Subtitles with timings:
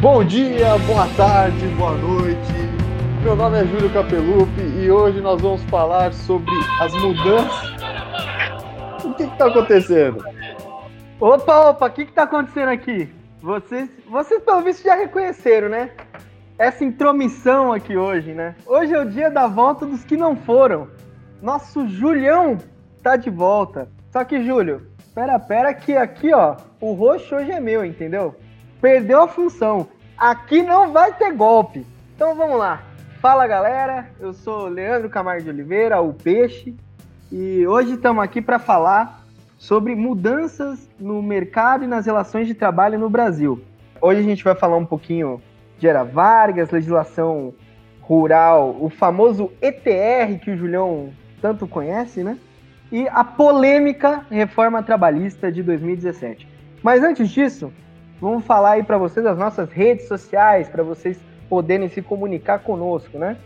[0.00, 2.52] Bom dia, boa tarde, boa noite.
[3.20, 7.72] Meu nome é Júlio Capelupi e hoje nós vamos falar sobre as mudanças.
[9.04, 10.24] O que está acontecendo?
[11.18, 13.12] Opa, opa, o que está acontecendo aqui?
[13.42, 15.90] Vocês, vocês pelo visto já reconheceram, né?
[16.56, 18.54] Essa intromissão aqui hoje, né?
[18.66, 20.86] Hoje é o dia da volta dos que não foram.
[21.42, 22.56] Nosso Julião
[23.02, 23.88] tá de volta.
[24.12, 28.36] Só que, Júlio, pera, pera, que aqui, ó, o roxo hoje é meu, entendeu?
[28.80, 29.88] perdeu a função.
[30.18, 31.86] Aqui não vai ter golpe.
[32.16, 32.82] Então vamos lá.
[33.20, 36.74] Fala galera, eu sou Leandro Camargo de Oliveira, o Peixe,
[37.30, 39.24] e hoje estamos aqui para falar
[39.56, 43.62] sobre mudanças no mercado e nas relações de trabalho no Brasil.
[44.00, 45.40] Hoje a gente vai falar um pouquinho
[45.78, 47.54] de Era Vargas, legislação
[48.00, 52.36] rural, o famoso ETR que o Julião tanto conhece, né?
[52.90, 56.48] E a polêmica reforma trabalhista de 2017.
[56.82, 57.72] Mas antes disso,
[58.20, 63.18] Vamos falar aí para vocês as nossas redes sociais, para vocês poderem se comunicar conosco,
[63.18, 63.36] né?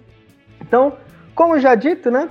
[0.61, 0.94] Então,
[1.34, 2.31] como já dito, né?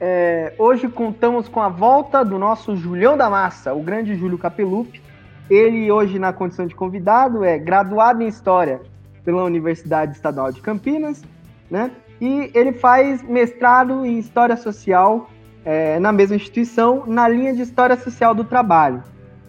[0.00, 5.00] É, hoje contamos com a volta do nosso Julião da Massa, o grande Júlio Capelupi.
[5.48, 8.80] Ele, hoje, na condição de convidado, é graduado em História
[9.24, 11.22] pela Universidade Estadual de Campinas,
[11.70, 11.90] né?
[12.20, 15.28] E ele faz mestrado em História Social
[15.64, 19.02] é, na mesma instituição, na linha de História Social do Trabalho.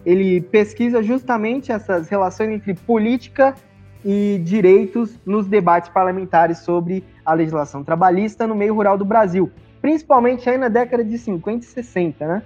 [0.04, 3.54] Ele pesquisa justamente essas relações entre política
[4.04, 9.50] e direitos nos debates parlamentares sobre a legislação trabalhista no meio rural do Brasil,
[9.86, 12.42] principalmente aí na década de 50 e 60, né?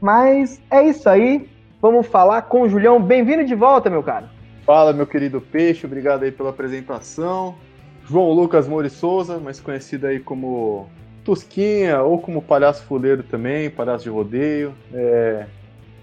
[0.00, 1.46] Mas é isso aí.
[1.82, 2.98] Vamos falar com o Julião.
[2.98, 4.30] Bem-vindo de volta, meu cara.
[4.64, 5.84] Fala, meu querido Peixe.
[5.84, 7.56] Obrigado aí pela apresentação.
[8.08, 10.88] João Lucas Mori Souza, mais conhecido aí como
[11.26, 14.74] Tosquinha ou como Palhaço Fuleiro também, Palhaço de Rodeio.
[14.94, 15.44] É...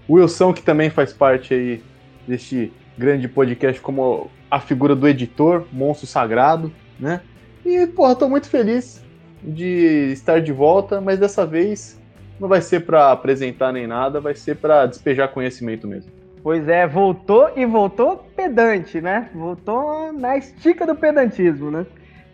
[0.08, 1.82] Wilson, que também faz parte aí
[2.28, 7.22] deste grande podcast como a figura do editor, monstro sagrado, né?
[7.64, 9.04] E, porra, tô muito feliz
[9.46, 12.00] de estar de volta, mas dessa vez
[12.40, 16.10] não vai ser para apresentar nem nada, vai ser para despejar conhecimento mesmo.
[16.42, 19.30] Pois é, voltou e voltou pedante, né?
[19.34, 21.86] Voltou na estica do pedantismo, né?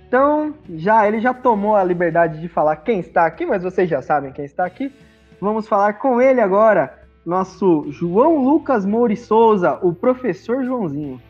[0.06, 4.02] Então, já ele já tomou a liberdade de falar quem está aqui, mas vocês já
[4.02, 4.92] sabem quem está aqui.
[5.40, 11.20] Vamos falar com ele agora, nosso João Lucas Moura Souza, o professor Joãozinho.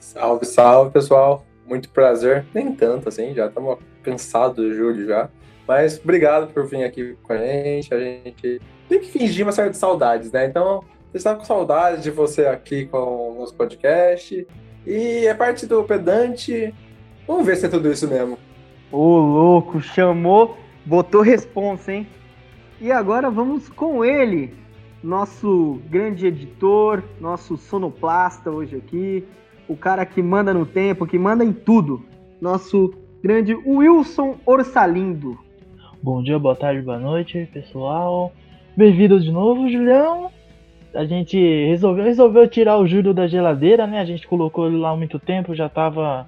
[0.00, 1.44] Salve, salve, pessoal.
[1.70, 2.44] Muito prazer.
[2.52, 5.30] Nem tanto assim, já estamos cansado do Júlio já.
[5.68, 7.94] Mas obrigado por vir aqui com a gente.
[7.94, 10.46] A gente tem que fingir uma certa saudades, né?
[10.46, 10.82] Então,
[11.14, 14.44] está com saudade de você aqui com o nosso podcast.
[14.84, 16.74] E a parte do pedante,
[17.24, 18.36] vamos ver se é tudo isso mesmo.
[18.90, 22.08] Ô, louco, chamou, botou responsa, hein?
[22.80, 24.54] E agora vamos com ele,
[25.04, 29.24] nosso grande editor, nosso sonoplasta hoje aqui,
[29.70, 32.02] o cara que manda no tempo, que manda em tudo,
[32.40, 32.92] nosso
[33.22, 35.38] grande Wilson Orsalindo.
[36.02, 38.32] Bom dia, boa tarde, boa noite, pessoal.
[38.76, 40.28] Bem-vindos de novo, Julião.
[40.92, 41.38] A gente
[41.68, 44.00] resolveu, resolveu tirar o Júlio da geladeira, né?
[44.00, 46.26] A gente colocou ele lá há muito tempo, já tava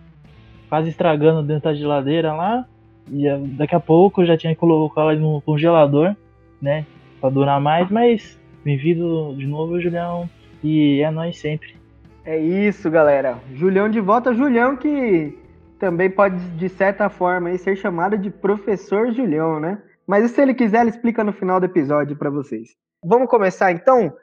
[0.69, 2.65] quase estragando dentro da geladeira lá.
[3.11, 6.15] E eh, daqui a pouco já tinha que colocar ele no congelador,
[6.61, 6.87] né?
[7.21, 10.31] Pra durar mais, mas bem-vindo de novo, Julião.
[10.63, 11.82] E é nós sempre.
[12.25, 13.39] É isso, galera.
[13.53, 15.39] Julião de volta, Julião que
[15.79, 19.83] também pode, de certa forma, aí, ser chamado de professor Julião, né?
[20.07, 22.77] Mas se ele quiser, ele explica no final do episódio para vocês.
[23.05, 24.15] Vamos começar então?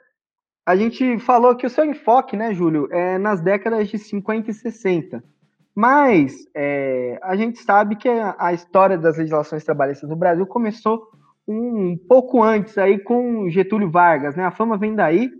[0.64, 4.54] A gente falou que o seu enfoque, né, Júlio, é nas décadas de 50 e
[4.54, 5.22] 60.
[5.74, 11.08] Mas é, a gente sabe que a, história das legislações trabalhistas no Brasil começou
[11.46, 14.44] um pouco antes aí com Getúlio Vargas, né?
[14.44, 15.30] A fama vem daí.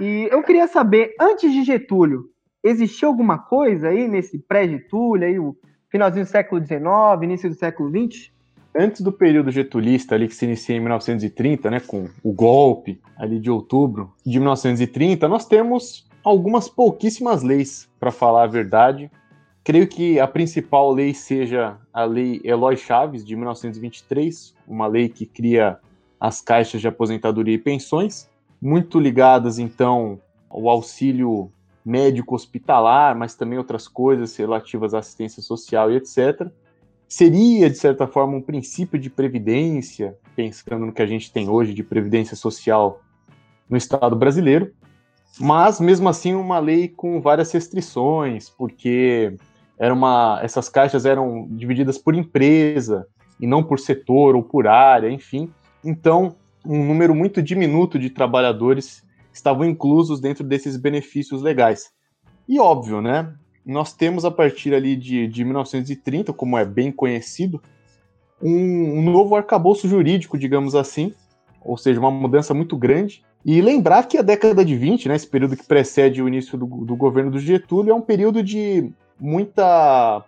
[0.00, 2.34] E eu queria saber, antes de Getúlio,
[2.64, 5.54] Existiu alguma coisa aí nesse pré-Getúlio, aí, o
[5.90, 6.80] finalzinho do século XIX,
[7.22, 8.30] início do século XX?
[8.74, 13.38] Antes do período getulista ali que se inicia em 1930, né, com o golpe ali
[13.38, 19.10] de outubro de 1930, nós temos algumas pouquíssimas leis, para falar a verdade.
[19.62, 25.26] Creio que a principal lei seja a Lei Eloy Chaves, de 1923, uma lei que
[25.26, 25.78] cria
[26.18, 28.26] as caixas de aposentadoria e pensões,
[28.64, 30.18] muito ligadas, então,
[30.48, 31.52] ao auxílio
[31.84, 36.48] médico hospitalar, mas também outras coisas relativas à assistência social e etc.
[37.06, 41.74] Seria, de certa forma, um princípio de previdência, pensando no que a gente tem hoje
[41.74, 43.02] de previdência social
[43.68, 44.72] no Estado brasileiro.
[45.38, 49.36] mas mesmo assim uma lei com várias restrições, porque
[49.78, 53.06] era uma, essas caixas eram divididas por empresa
[53.38, 55.52] e não por setor ou por área, enfim.
[55.84, 59.02] Então, um número muito diminuto de trabalhadores
[59.32, 61.90] estavam inclusos dentro desses benefícios legais.
[62.48, 63.34] E óbvio, né?
[63.64, 67.62] Nós temos a partir ali de, de 1930, como é bem conhecido,
[68.40, 71.14] um, um novo arcabouço jurídico, digamos assim,
[71.64, 73.22] ou seja, uma mudança muito grande.
[73.44, 76.66] E lembrar que a década de 20, né, esse período que precede o início do,
[76.66, 80.24] do governo do Getúlio, é um período de muita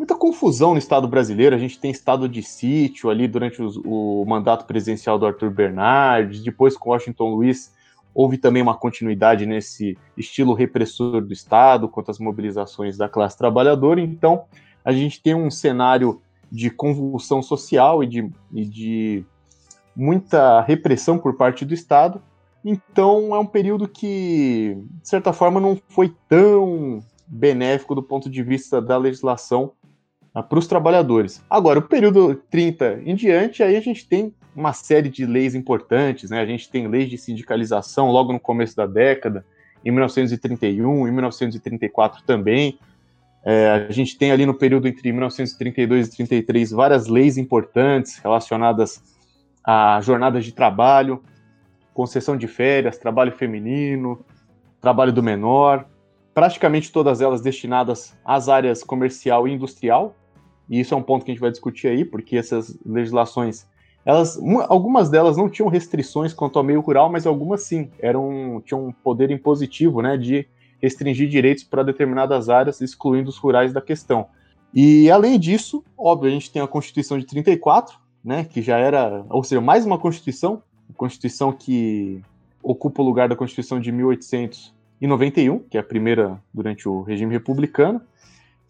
[0.00, 1.54] muita confusão no Estado brasileiro.
[1.54, 6.42] A gente tem estado de sítio ali durante os, o mandato presidencial do Arthur Bernardes,
[6.42, 7.70] depois com Washington Luiz
[8.14, 14.00] houve também uma continuidade nesse estilo repressor do Estado quanto às mobilizações da classe trabalhadora.
[14.00, 14.46] Então,
[14.82, 16.20] a gente tem um cenário
[16.50, 19.24] de convulsão social e de, e de
[19.94, 22.22] muita repressão por parte do Estado.
[22.64, 28.42] Então, é um período que, de certa forma, não foi tão benéfico do ponto de
[28.42, 29.72] vista da legislação
[30.32, 31.44] para os trabalhadores.
[31.50, 36.30] Agora, o período 30 em diante, aí a gente tem uma série de leis importantes,
[36.30, 36.40] né?
[36.40, 39.44] A gente tem leis de sindicalização logo no começo da década,
[39.84, 42.78] em 1931, em 1934 também.
[43.42, 49.02] É, a gente tem ali no período entre 1932 e 33 várias leis importantes relacionadas
[49.64, 51.22] a jornadas de trabalho,
[51.94, 54.24] concessão de férias, trabalho feminino,
[54.80, 55.86] trabalho do menor,
[56.34, 60.14] praticamente todas elas destinadas às áreas comercial e industrial.
[60.70, 63.66] E isso é um ponto que a gente vai discutir aí, porque essas legislações,
[64.06, 68.86] elas, algumas delas não tinham restrições quanto ao meio rural, mas algumas sim, eram, tinham
[68.86, 70.46] um poder impositivo, né, de
[70.80, 74.28] restringir direitos para determinadas áreas, excluindo os rurais da questão.
[74.72, 79.26] E além disso, óbvio, a gente tem a Constituição de 34, né, que já era,
[79.28, 80.62] ou seja, mais uma Constituição,
[80.96, 82.22] Constituição que
[82.62, 88.00] ocupa o lugar da Constituição de 1891, que é a primeira durante o regime republicano,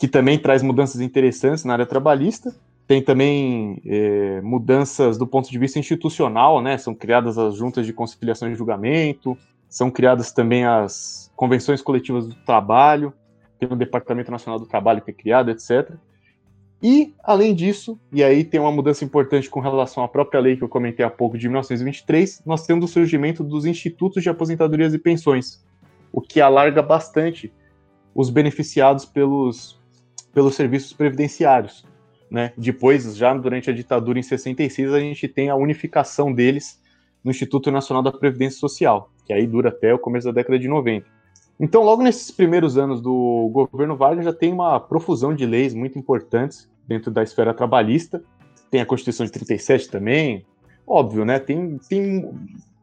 [0.00, 2.56] que também traz mudanças interessantes na área trabalhista.
[2.86, 6.78] Tem também é, mudanças do ponto de vista institucional, né?
[6.78, 9.36] São criadas as juntas de conciliação e julgamento,
[9.68, 13.12] são criadas também as convenções coletivas do trabalho,
[13.58, 15.90] tem o Departamento Nacional do Trabalho que é criado, etc.
[16.82, 20.64] E, além disso, e aí tem uma mudança importante com relação à própria lei que
[20.64, 24.98] eu comentei há pouco, de 1923, nós temos o surgimento dos institutos de aposentadorias e
[24.98, 25.62] pensões,
[26.10, 27.52] o que alarga bastante
[28.14, 29.79] os beneficiados pelos,
[30.32, 31.84] pelos serviços previdenciários.
[32.30, 32.52] Né?
[32.56, 36.80] Depois, já durante a ditadura em 66, a gente tem a unificação deles
[37.24, 40.68] no Instituto Nacional da Previdência Social, que aí dura até o começo da década de
[40.68, 41.06] 90.
[41.58, 45.98] Então, logo nesses primeiros anos do governo Vargas, já tem uma profusão de leis muito
[45.98, 48.22] importantes dentro da esfera trabalhista.
[48.70, 50.46] Tem a Constituição de 37 também.
[50.86, 51.38] Óbvio, né?
[51.38, 52.30] Tem, tem,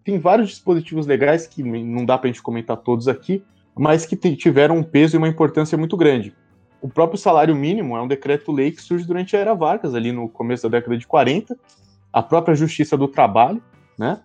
[0.03, 3.43] tem vários dispositivos legais que não dá para a gente comentar todos aqui,
[3.75, 6.35] mas que tiveram um peso e uma importância muito grande.
[6.81, 10.29] O próprio salário mínimo é um decreto-lei que surge durante a era Vargas, ali no
[10.29, 11.57] começo da década de 40.
[12.13, 13.61] A própria Justiça do Trabalho,
[13.97, 14.21] né?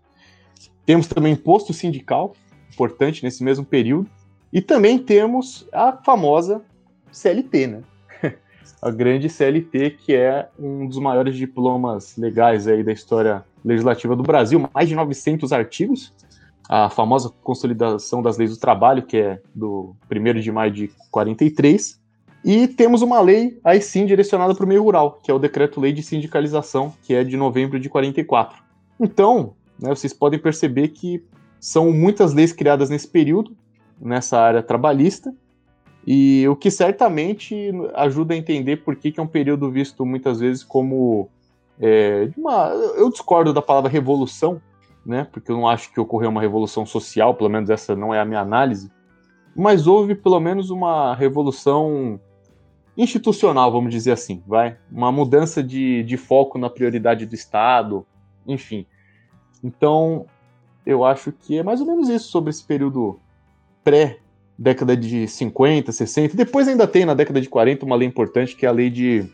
[0.85, 2.35] Temos também imposto sindical,
[2.73, 4.09] importante nesse mesmo período.
[4.53, 6.63] E também temos a famosa
[7.11, 7.83] CLT, né?
[8.83, 14.23] a grande CLT, que é um dos maiores diplomas legais aí da história legislativa do
[14.23, 16.13] Brasil, mais de 900 artigos,
[16.69, 22.02] a famosa Consolidação das Leis do Trabalho, que é do 1 de maio de 43,
[22.45, 25.93] e temos uma lei, aí sim, direcionada para o meio rural, que é o Decreto-Lei
[25.93, 28.63] de Sindicalização, que é de novembro de 44.
[28.99, 31.25] Então, né, vocês podem perceber que
[31.61, 33.57] são muitas leis criadas nesse período,
[34.01, 35.33] nessa área trabalhista,
[36.05, 40.41] e o que certamente ajuda a entender por que, que é um período visto muitas
[40.41, 41.29] vezes como
[41.81, 42.71] é, uma.
[42.97, 44.61] Eu discordo da palavra revolução,
[45.07, 45.29] né?
[45.31, 48.25] Porque eu não acho que ocorreu uma revolução social, pelo menos essa não é a
[48.25, 48.91] minha análise.
[49.55, 52.19] Mas houve pelo menos uma revolução
[52.97, 54.77] institucional, vamos dizer assim, vai?
[54.91, 58.07] Uma mudança de, de foco na prioridade do Estado,
[58.47, 58.87] enfim.
[59.63, 60.27] Então,
[60.85, 63.19] eu acho que é mais ou menos isso sobre esse período
[63.83, 64.19] pré
[64.59, 66.37] década de 50, 60.
[66.37, 69.29] Depois ainda tem na década de 40 uma lei importante que é a lei de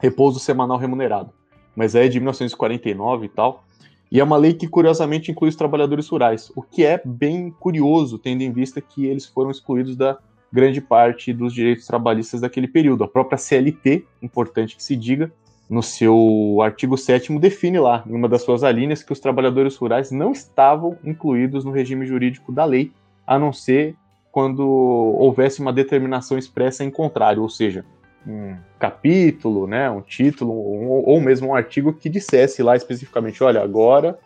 [0.00, 1.32] repouso semanal remunerado.
[1.74, 3.64] Mas é de 1949 e tal.
[4.10, 8.18] E é uma lei que curiosamente inclui os trabalhadores rurais, o que é bem curioso,
[8.18, 10.18] tendo em vista que eles foram excluídos da
[10.52, 13.04] grande parte dos direitos trabalhistas daquele período.
[13.04, 15.30] A própria CLT, importante que se diga,
[15.68, 20.10] no seu artigo 7 define lá, em uma das suas alíneas, que os trabalhadores rurais
[20.10, 22.90] não estavam incluídos no regime jurídico da lei
[23.26, 23.94] a não ser
[24.32, 27.84] quando houvesse uma determinação expressa em contrário, ou seja,
[28.26, 33.62] um capítulo, né, um título, ou, ou mesmo um artigo que dissesse lá especificamente, olha,
[33.62, 34.18] agora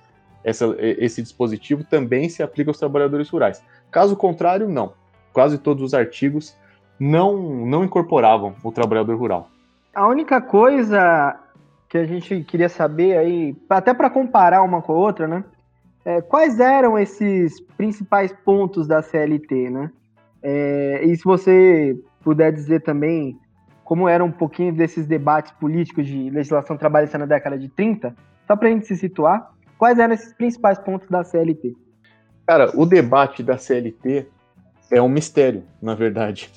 [0.45, 3.62] essa, esse dispositivo também se aplica aos trabalhadores rurais.
[3.91, 4.93] Caso contrário, não.
[5.32, 6.56] Quase todos os artigos
[6.98, 9.48] não, não incorporavam o trabalhador rural.
[9.94, 11.38] A única coisa
[11.88, 15.44] que a gente queria saber aí, até para comparar uma com a outra, né?
[16.04, 19.90] É, quais eram esses principais pontos da CLT, né?
[20.42, 23.38] É, e se você puder dizer também
[23.84, 28.56] como era um pouquinho desses debates políticos de legislação trabalhista na década de 30, só
[28.56, 31.76] para a gente se situar, quais eram esses principais pontos da CLT?
[32.46, 34.26] Cara, o debate da CLT
[34.92, 36.50] é um mistério, na verdade,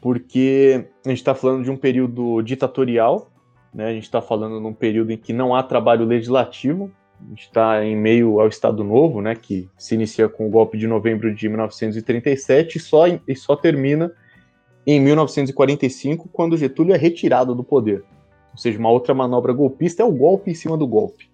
[0.00, 3.30] porque a gente está falando de um período ditatorial,
[3.72, 3.88] né?
[3.88, 7.84] a gente está falando num período em que não há trabalho legislativo, a gente está
[7.84, 11.48] em meio ao Estado Novo, né, que se inicia com o golpe de novembro de
[11.48, 14.12] 1937 e só, e só termina
[14.86, 18.04] em 1945, quando Getúlio é retirado do poder.
[18.52, 21.28] Ou seja, uma outra manobra golpista é o golpe em cima do golpe,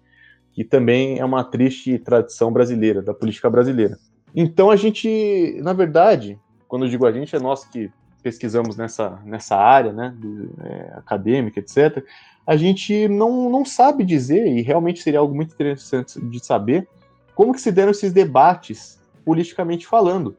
[0.51, 3.97] que também é uma triste tradição brasileira, da política brasileira.
[4.35, 6.37] Então a gente, na verdade,
[6.67, 7.89] quando eu digo a gente, é nós que
[8.21, 10.15] pesquisamos nessa, nessa área, né,
[10.63, 12.03] é, acadêmica, etc.,
[12.45, 16.87] a gente não, não sabe dizer, e realmente seria algo muito interessante de saber,
[17.33, 20.35] como que se deram esses debates politicamente falando.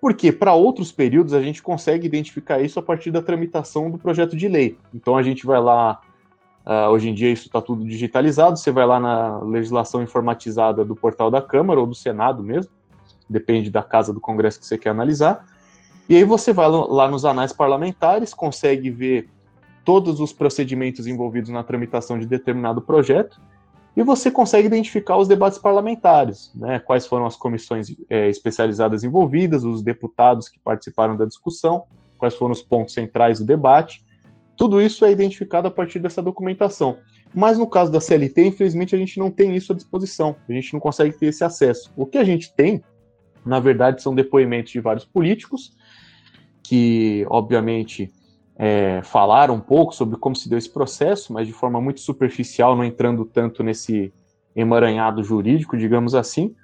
[0.00, 4.36] Porque para outros períodos a gente consegue identificar isso a partir da tramitação do projeto
[4.36, 4.78] de lei.
[4.94, 6.00] Então a gente vai lá,
[6.66, 10.94] uh, hoje em dia isso está tudo digitalizado, você vai lá na legislação informatizada do
[10.94, 12.72] portal da Câmara ou do Senado mesmo,
[13.28, 15.44] depende da casa do Congresso que você quer analisar.
[16.08, 19.28] E aí você vai lá nos anais parlamentares, consegue ver
[19.84, 23.40] todos os procedimentos envolvidos na tramitação de determinado projeto,
[23.96, 26.78] e você consegue identificar os debates parlamentares, né?
[26.78, 31.84] quais foram as comissões é, especializadas envolvidas, os deputados que participaram da discussão,
[32.18, 34.04] quais foram os pontos centrais do debate.
[34.54, 36.98] Tudo isso é identificado a partir dessa documentação.
[37.34, 40.72] Mas no caso da CLT, infelizmente, a gente não tem isso à disposição, a gente
[40.74, 41.90] não consegue ter esse acesso.
[41.96, 42.82] O que a gente tem,
[43.46, 45.72] na verdade, são depoimentos de vários políticos,
[46.62, 48.12] que, obviamente,
[48.56, 52.74] é, falar um pouco sobre como se deu esse processo, mas de forma muito superficial,
[52.74, 54.12] não entrando tanto nesse
[54.54, 56.54] emaranhado jurídico, digamos assim,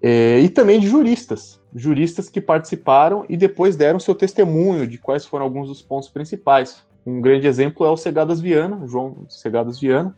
[0.00, 5.26] é, e também de juristas, juristas que participaram e depois deram seu testemunho de quais
[5.26, 6.86] foram alguns dos pontos principais.
[7.04, 10.14] Um grande exemplo é o Segadas Viana, João Segadas Viana.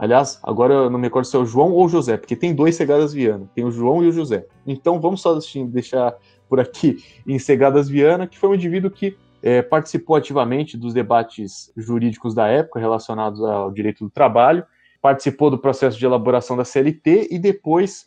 [0.00, 2.54] Aliás, agora eu não me recordo se é o João ou o José, porque tem
[2.54, 4.46] dois Segadas Viana, tem o João e o José.
[4.66, 5.38] Então vamos só
[5.68, 6.16] deixar
[6.48, 11.70] por aqui em Segadas Viana, que foi um indivíduo que é, participou ativamente dos debates
[11.76, 14.64] jurídicos da época relacionados ao direito do trabalho,
[15.02, 18.06] participou do processo de elaboração da CLT e depois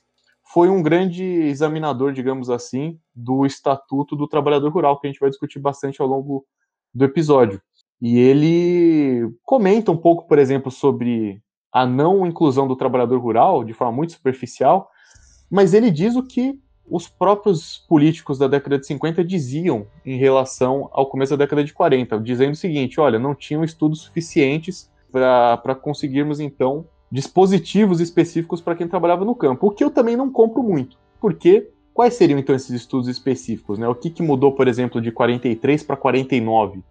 [0.52, 5.30] foi um grande examinador, digamos assim, do Estatuto do Trabalhador Rural, que a gente vai
[5.30, 6.44] discutir bastante ao longo
[6.92, 7.62] do episódio.
[8.02, 11.40] E ele comenta um pouco, por exemplo, sobre
[11.74, 14.92] a não inclusão do trabalhador rural de forma muito superficial,
[15.50, 20.90] mas ele diz o que os próprios políticos da década de 50 diziam em relação
[20.92, 25.76] ao começo da década de 40, dizendo o seguinte: olha, não tinham estudos suficientes para
[25.76, 30.62] conseguirmos, então, dispositivos específicos para quem trabalhava no campo, o que eu também não compro
[30.62, 33.78] muito, porque quais seriam então esses estudos específicos?
[33.78, 33.88] Né?
[33.88, 36.84] O que, que mudou, por exemplo, de 43 para 49,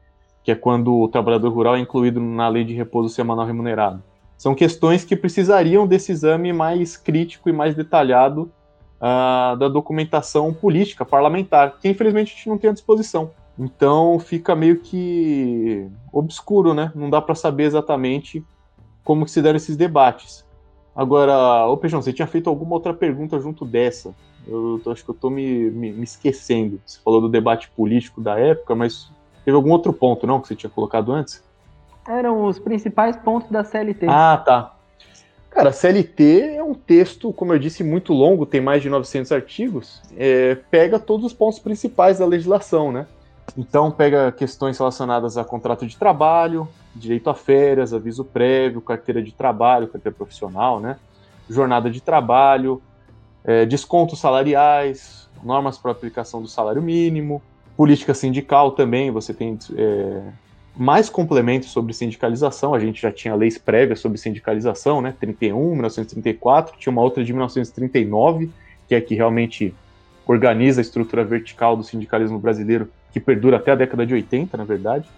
[0.42, 4.02] que é quando o trabalhador rural é incluído na lei de repouso semanal remunerado?
[4.42, 8.50] São questões que precisariam desse exame mais crítico e mais detalhado
[8.96, 13.30] uh, da documentação política, parlamentar, que infelizmente a gente não tem à disposição.
[13.56, 16.90] Então fica meio que obscuro, né?
[16.92, 18.44] Não dá para saber exatamente
[19.04, 20.44] como que se deram esses debates.
[20.92, 24.12] Agora, ô Peixão, você tinha feito alguma outra pergunta junto dessa?
[24.44, 26.80] Eu, eu acho que eu estou me, me, me, esquecendo.
[26.84, 29.08] Você falou do debate político da época, mas
[29.44, 31.44] teve algum outro ponto, não, que você tinha colocado antes?
[32.06, 34.06] Eram os principais pontos da CLT.
[34.08, 34.74] Ah, tá.
[35.50, 39.30] Cara, a CLT é um texto, como eu disse, muito longo, tem mais de 900
[39.32, 43.06] artigos, é, pega todos os pontos principais da legislação, né?
[43.56, 46.66] Então, pega questões relacionadas a contrato de trabalho,
[46.96, 50.96] direito a férias, aviso prévio, carteira de trabalho, carteira profissional, né?
[51.50, 52.80] Jornada de trabalho,
[53.44, 57.42] é, descontos salariais, normas para aplicação do salário mínimo,
[57.76, 60.22] política sindical também, você tem é,
[60.76, 62.74] mais complementos sobre sindicalização.
[62.74, 65.14] A gente já tinha leis prévias sobre sindicalização, né?
[65.18, 68.50] 31, 1934, tinha uma outra de 1939,
[68.88, 69.74] que é que realmente
[70.26, 74.64] organiza a estrutura vertical do sindicalismo brasileiro, que perdura até a década de 80, na
[74.64, 75.08] verdade.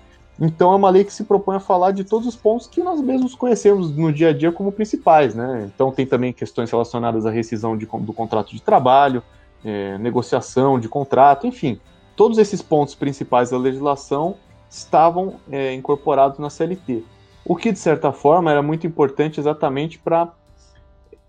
[0.40, 3.00] Então é uma lei que se propõe a falar de todos os pontos que nós
[3.00, 5.70] mesmos conhecemos no dia a dia como principais, né?
[5.72, 9.22] Então tem também questões relacionadas à rescisão de, do contrato de trabalho,
[9.64, 11.78] é, negociação de contrato, enfim.
[12.16, 14.36] Todos esses pontos principais da legislação
[14.76, 17.04] estavam é, incorporados na CLT.
[17.44, 20.32] O que, de certa forma, era muito importante exatamente para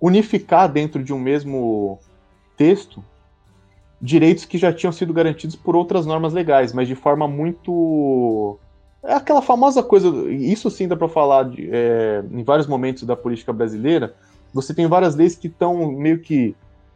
[0.02, 2.00] unificar dentro de um mesmo
[2.58, 3.04] texto
[4.02, 8.58] direitos que já tinham sido garantidos por outras normas legais, mas de forma muito.
[9.04, 13.16] É aquela famosa coisa, isso sim dá para falar de, é, em vários momentos da
[13.16, 14.16] política brasileira.
[14.54, 16.56] Você tem várias leis que estão meio que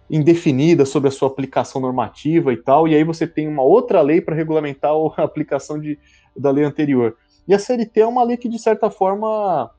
[0.09, 4.21] indefinidas sobre a sua aplicação normativa e tal, e aí você tem uma outra lei
[4.21, 5.99] para regulamentar a aplicação de,
[6.35, 7.15] da lei anterior.
[7.47, 9.71] E a CLT é uma lei que, de certa forma,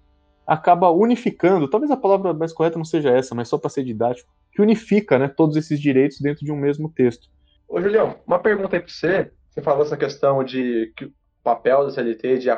[0.47, 4.29] acaba unificando, talvez a palavra mais correta não seja essa, mas só para ser didático,
[4.53, 7.29] que unifica né, todos esses direitos dentro de um mesmo texto.
[7.69, 9.31] Ô, Julião, uma pergunta aí para você.
[9.49, 11.13] Você falou essa questão de que o
[11.45, 12.49] papel da CLT de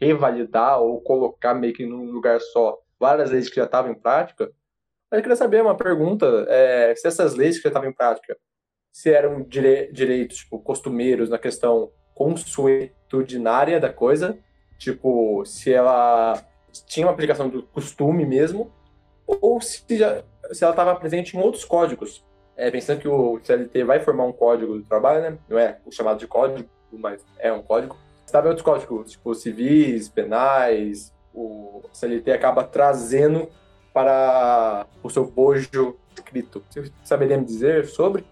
[0.00, 4.50] revalidar ou colocar meio que num lugar só várias leis que já estavam em prática.
[5.16, 8.36] Mas eu queria saber uma pergunta, é, se essas leis que já estavam em prática,
[8.92, 14.38] se eram dire direitos tipo, costumeiros na questão consuetudinária da coisa,
[14.78, 16.44] tipo, se ela
[16.86, 18.70] tinha uma aplicação do costume mesmo,
[19.26, 22.22] ou se, já, se ela estava presente em outros códigos.
[22.54, 25.38] É, pensando que o CLT vai formar um código do trabalho, né?
[25.48, 27.96] Não é o chamado de código, mas é um código.
[28.26, 33.48] Estava em outros códigos, tipo civis, penais, o CLT acaba trazendo
[33.96, 36.62] para o seu bojo escrito.
[36.68, 38.26] Você saberia me dizer sobre?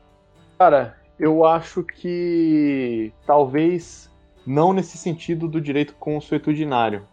[0.59, 4.11] Cara, eu acho que talvez
[4.47, 7.07] não nesse sentido do direito consuetudinário.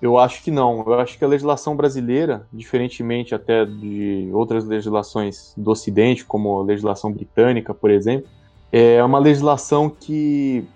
[0.00, 0.82] Eu acho que não.
[0.86, 6.64] Eu acho que a legislação brasileira, diferentemente até de outras legislações do Ocidente, como a
[6.64, 8.30] legislação britânica, por exemplo,
[8.72, 10.66] é uma legislação que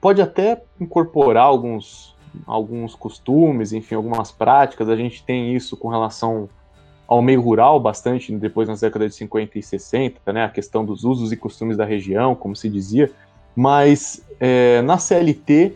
[0.00, 2.11] pode até incorporar alguns,
[2.46, 4.88] alguns costumes, enfim, algumas práticas.
[4.88, 6.48] A gente tem isso com relação
[7.06, 11.04] ao meio rural bastante depois nas décadas de 50 e 60, né, a questão dos
[11.04, 13.10] usos e costumes da região, como se dizia.
[13.54, 15.74] Mas é, na CLT,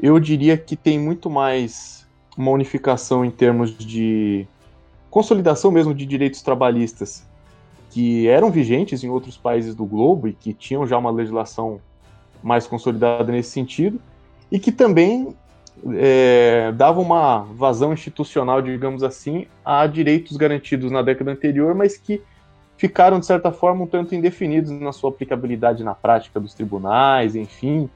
[0.00, 2.06] eu diria que tem muito mais
[2.36, 4.46] uma unificação em termos de
[5.10, 7.28] consolidação mesmo de direitos trabalhistas
[7.90, 11.80] que eram vigentes em outros países do globo e que tinham já uma legislação
[12.42, 14.00] mais consolidada nesse sentido,
[14.50, 15.34] e que também
[15.94, 22.22] é, dava uma vazão institucional, digamos assim, a direitos garantidos na década anterior, mas que
[22.76, 27.88] ficaram, de certa forma, um tanto indefinidos na sua aplicabilidade na prática dos tribunais, enfim.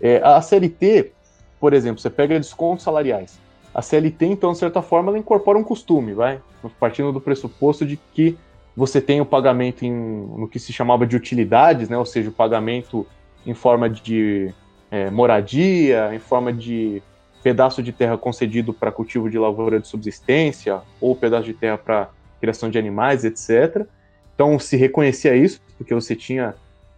[0.00, 1.12] É, a CLT,
[1.58, 3.38] por exemplo, você pega descontos salariais.
[3.74, 6.40] A CLT, então, de certa forma, ela incorpora um costume, vai?
[6.78, 8.36] Partindo do pressuposto de que
[8.76, 11.96] você tem o pagamento em, no que se chamava de utilidades, né?
[11.96, 13.06] Ou seja, o pagamento
[13.46, 14.52] em forma de
[14.90, 17.02] é, moradia, em forma de
[17.42, 22.08] pedaço de terra concedido para cultivo de lavoura de subsistência, ou pedaço de terra para
[22.40, 23.86] criação de animais, etc.
[24.34, 26.54] Então, se reconhecia isso, porque você tinha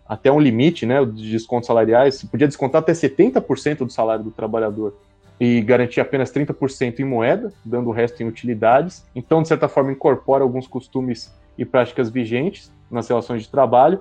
[0.08, 4.30] até um limite, né, de descontos salariais, você podia descontar até 70% do salário do
[4.30, 4.94] trabalhador
[5.40, 9.04] e garantir apenas 30% em moeda, dando o resto em utilidades.
[9.14, 14.00] Então, de certa forma, incorpora alguns costumes e práticas vigentes nas relações de trabalho,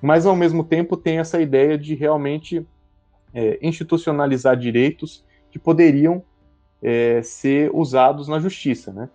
[0.00, 2.64] mas ao mesmo tempo tem essa ideia de realmente
[3.34, 5.24] é, institucionalizar direitos
[5.56, 6.22] que poderiam
[6.82, 9.08] é, ser usados na justiça, né?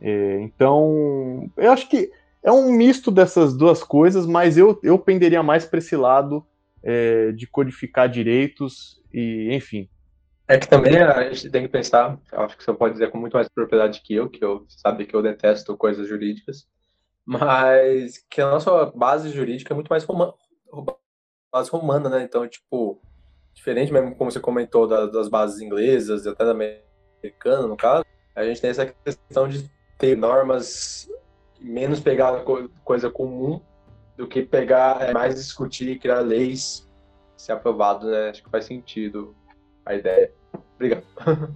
[0.00, 2.10] É, então, eu acho que
[2.42, 6.46] é um misto dessas duas coisas, mas eu, eu penderia mais para esse lado
[6.82, 9.88] é, de codificar direitos e, enfim,
[10.46, 13.34] é que também a gente tem que pensar, acho que você pode dizer com muito
[13.34, 16.66] mais propriedade que eu, que eu sabe que eu detesto coisas jurídicas,
[17.24, 20.34] mas que a nossa base jurídica é muito mais romana,
[21.52, 22.24] base romana, né?
[22.24, 23.00] Então, tipo,
[23.54, 28.04] diferente mesmo como você comentou das, das bases inglesas e até da americana, no caso,
[28.34, 31.08] a gente tem essa questão de ter normas
[31.60, 32.42] menos pegar
[32.84, 33.60] coisa comum
[34.16, 36.88] do que pegar é, mais discutir criar leis
[37.36, 38.30] ser aprovado, né?
[38.30, 39.34] Acho que faz sentido
[39.84, 40.30] a ideia.
[40.74, 41.04] Obrigado.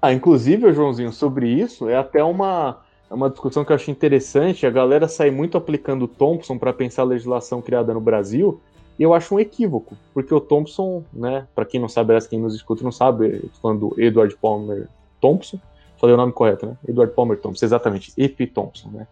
[0.00, 4.66] ah, inclusive, Joãozinho, sobre isso, é até uma, é uma discussão que eu achei interessante.
[4.66, 8.60] A galera sai muito aplicando Thompson para pensar a legislação criada no Brasil,
[8.98, 12.38] e eu acho um equívoco, porque o Thompson, né, para quem não sabe, aliás, quem
[12.38, 14.88] nos escuta não sabe, eu tô falando do Edward Palmer
[15.20, 15.58] Thompson,
[15.98, 16.76] falei o nome correto, né?
[16.86, 18.46] Edward Palmer Thompson, exatamente, E.P.
[18.48, 19.06] Thompson, né?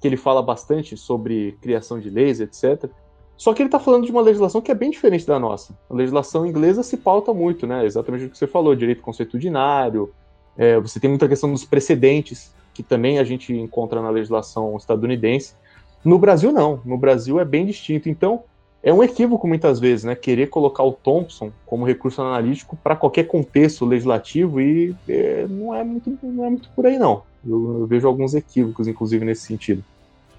[0.00, 2.90] Que ele fala bastante sobre criação de leis, etc.
[3.36, 5.76] Só que ele está falando de uma legislação que é bem diferente da nossa.
[5.88, 7.84] A legislação inglesa se pauta muito, né?
[7.84, 10.12] Exatamente o que você falou, direito consuetudinário.
[10.56, 15.54] É, você tem muita questão dos precedentes, que também a gente encontra na legislação estadunidense.
[16.04, 16.80] No Brasil, não.
[16.84, 18.08] No Brasil é bem distinto.
[18.08, 18.42] Então,
[18.82, 20.14] é um equívoco muitas vezes, né?
[20.14, 25.82] Querer colocar o Thompson como recurso analítico para qualquer contexto legislativo e é, não, é
[25.82, 27.22] muito, não é muito por aí, não.
[27.46, 29.82] Eu, eu vejo alguns equívocos, inclusive, nesse sentido.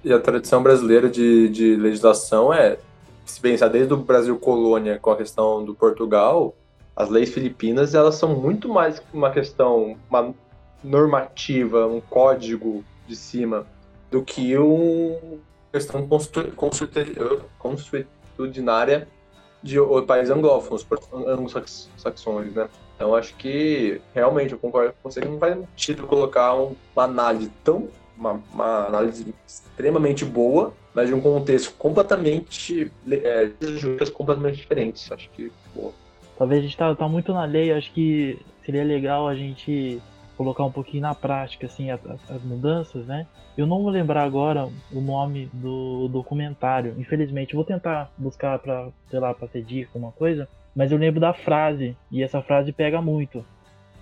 [0.03, 2.77] E a tradição brasileira de, de legislação é
[3.25, 6.55] se pensar desde o Brasil colônia com a questão do Portugal,
[6.95, 10.33] as leis filipinas elas são muito mais uma questão uma
[10.83, 13.67] normativa, um código de cima
[14.09, 15.37] do que uma
[15.71, 16.07] questão
[18.39, 19.07] consuetudinária
[19.61, 19.75] de
[20.07, 20.87] países anglófonos,
[21.27, 22.69] anglo-saxões, né?
[22.95, 27.51] Então acho que realmente eu concordo com você que não faz sentido colocar uma análise
[27.63, 33.49] tão uma, uma análise extremamente boa, mas de um contexto completamente é,
[34.13, 35.09] completamente diferentes.
[35.11, 35.93] Acho que pô.
[36.37, 40.01] talvez a gente tá, tá muito na lei, acho que seria legal a gente
[40.39, 41.99] colocar um pouquinho na prática assim as,
[42.29, 43.27] as, mudanças, né?
[43.57, 46.95] Eu não vou lembrar agora o nome do documentário.
[46.97, 51.19] Infelizmente, vou tentar buscar para, sei lá, para ter dica alguma coisa, mas eu lembro
[51.19, 53.43] da frase e essa frase pega muito,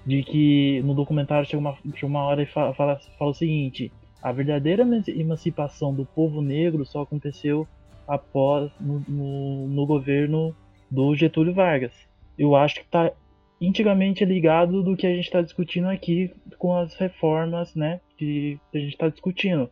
[0.05, 3.91] de que no documentário chega uma, chega uma hora e fala, fala, fala o seguinte:
[4.21, 7.67] a verdadeira emancipação do povo negro só aconteceu
[8.07, 10.55] após no, no, no governo
[10.87, 11.93] do Getúlio Vargas.
[12.37, 13.11] Eu acho que está
[13.59, 18.77] intimamente ligado do que a gente está discutindo aqui com as reformas, né, que a
[18.77, 19.69] gente está discutindo,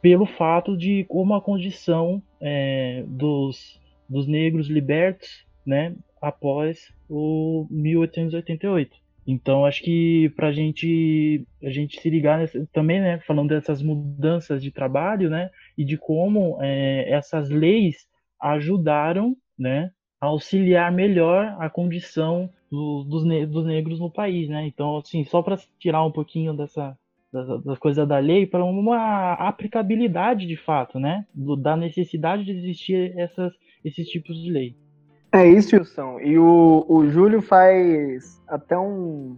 [0.00, 9.00] pelo fato de como a condição é, dos, dos negros libertos, né, após o 1888.
[9.24, 13.80] Então acho que para a gente a gente se ligar nessa, também, né, falando dessas
[13.80, 18.08] mudanças de trabalho, né, e de como é, essas leis
[18.40, 24.66] ajudaram, né, a auxiliar melhor a condição do, dos, ne dos negros no país, né?
[24.66, 26.96] Então, assim, só para tirar um pouquinho dessa
[27.30, 31.26] da, da coisa da lei para uma aplicabilidade de fato, né?
[31.34, 33.52] Do, da necessidade de existir essas,
[33.84, 34.74] esses tipos de lei.
[35.30, 36.18] É isso, Wilson.
[36.20, 39.36] E o, o Júlio faz até um,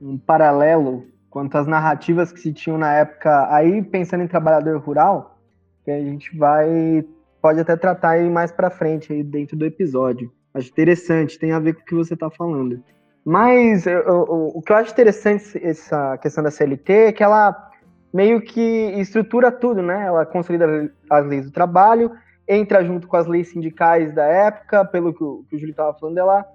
[0.00, 5.38] um paralelo quanto às narrativas que se tinham na época, aí pensando em trabalhador rural,
[5.84, 7.04] que a gente vai
[7.40, 10.32] pode até tratar aí mais para frente aí dentro do episódio.
[10.56, 12.82] Acho interessante, tem a ver com o que você está falando.
[13.22, 17.70] Mas eu, eu, o que eu acho interessante essa questão da CLT é que ela
[18.12, 18.60] meio que
[18.98, 20.06] estrutura tudo, né?
[20.06, 22.10] Ela consolida as leis do trabalho,
[22.48, 25.92] entra junto com as leis sindicais da época, pelo que o, que o Júlio estava
[25.98, 26.46] falando, ela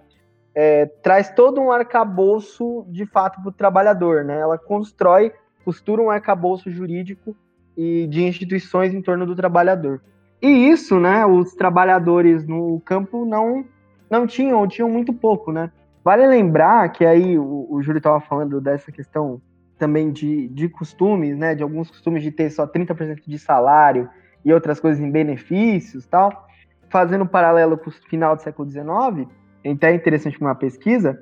[0.55, 4.39] é, traz todo um arcabouço de fato para o trabalhador, né?
[4.39, 5.31] Ela constrói,
[5.63, 7.35] costura um arcabouço jurídico
[7.77, 10.01] e de instituições em torno do trabalhador.
[10.41, 13.63] E isso, né, os trabalhadores no campo não
[14.11, 15.71] não tinham, ou tinham muito pouco, né?
[16.03, 19.41] Vale lembrar que aí o, o Júlio estava falando dessa questão
[19.77, 21.55] também de, de costumes, né?
[21.55, 24.09] De alguns costumes de ter só 30% de salário
[24.43, 26.47] e outras coisas em benefícios tal.
[26.89, 29.29] Fazendo um paralelo com o final do século XIX,
[29.65, 31.17] até interessante uma pesquisa,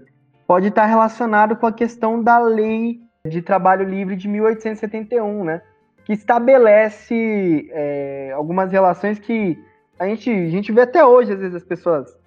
[0.47, 5.61] pode estar relacionado com a questão da lei de trabalho livre de 1871, né?
[6.05, 9.63] Que estabelece é, algumas relações que
[9.99, 12.18] a gente, a gente vê até hoje, às vezes, as pessoas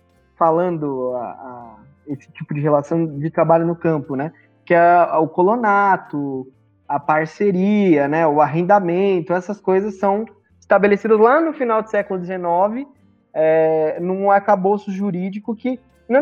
[0.43, 1.77] falando a, a,
[2.09, 4.33] esse tipo de relação de trabalho no campo, né?
[4.67, 6.53] Que é o colonato,
[6.89, 8.27] a parceria, né?
[8.27, 10.25] O arrendamento, essas coisas são
[10.59, 12.89] estabelecidas lá no final do século XIX,
[13.33, 15.79] é, num arcabouço jurídico que
[16.09, 16.21] não,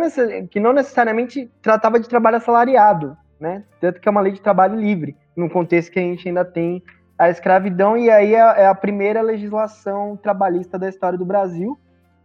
[0.51, 3.65] que não necessariamente tratava de trabalho assalariado, né?
[3.81, 6.83] Tanto que é uma lei de trabalho livre, num contexto que a gente ainda tem
[7.19, 11.79] a escravidão, e aí é, é a primeira legislação trabalhista da história do Brasil,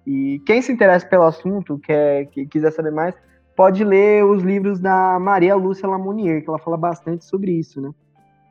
[0.06, 3.15] e quem se interessa pelo assunto, quer, que quiser saber mais,
[3.56, 7.91] pode ler os livros da Maria Lúcia Lamounier, que ela fala bastante sobre isso, né?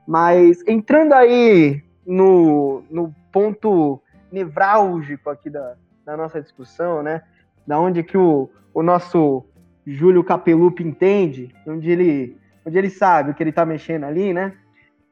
[0.06, 4.00] Mas entrando aí no, no ponto
[4.32, 7.22] nevrálgico aqui da, da nossa discussão, né?
[7.66, 9.44] Da onde que o, o nosso
[9.86, 12.36] Júlio Capelupi entende, onde ele,
[12.66, 14.54] onde ele sabe o que ele tá mexendo ali, né?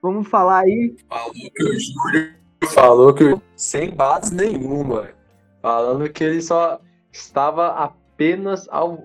[0.02, 0.96] Vamos falar aí.
[1.08, 2.34] Falou que o Júlio
[2.74, 5.08] falou que sem base nenhuma
[5.62, 6.80] falando que ele só
[7.12, 9.04] estava apenas ao,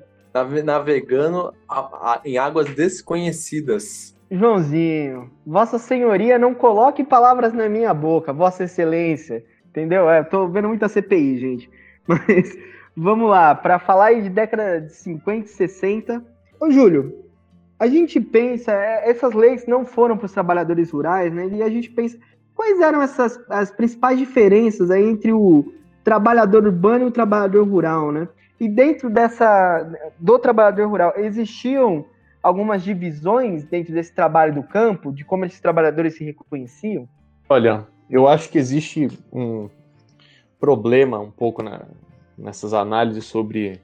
[0.65, 4.17] navegando a, a, em águas desconhecidas.
[4.29, 10.09] Joãozinho, Vossa Senhoria não coloque palavras na minha boca, Vossa Excelência, entendeu?
[10.09, 11.69] É, tô vendo muita CPI, gente.
[12.05, 12.57] Mas
[12.95, 16.25] vamos lá, para falar de década de 50 e 60.
[16.59, 17.23] Ô, Júlio,
[17.79, 21.47] a gente pensa, é, essas leis não foram para os trabalhadores rurais, né?
[21.47, 22.17] E a gente pensa,
[22.55, 25.71] quais eram essas as principais diferenças aí entre o,
[26.07, 28.29] trabalhador urbano e o trabalhador rural, né?
[28.57, 29.85] E dentro dessa
[30.17, 32.05] do trabalhador rural existiam
[32.41, 37.09] algumas divisões dentro desse trabalho do campo, de como esses trabalhadores se reconheciam?
[37.49, 39.69] Olha, eu acho que existe um
[40.57, 41.85] problema um pouco na,
[42.37, 43.81] nessas análises sobre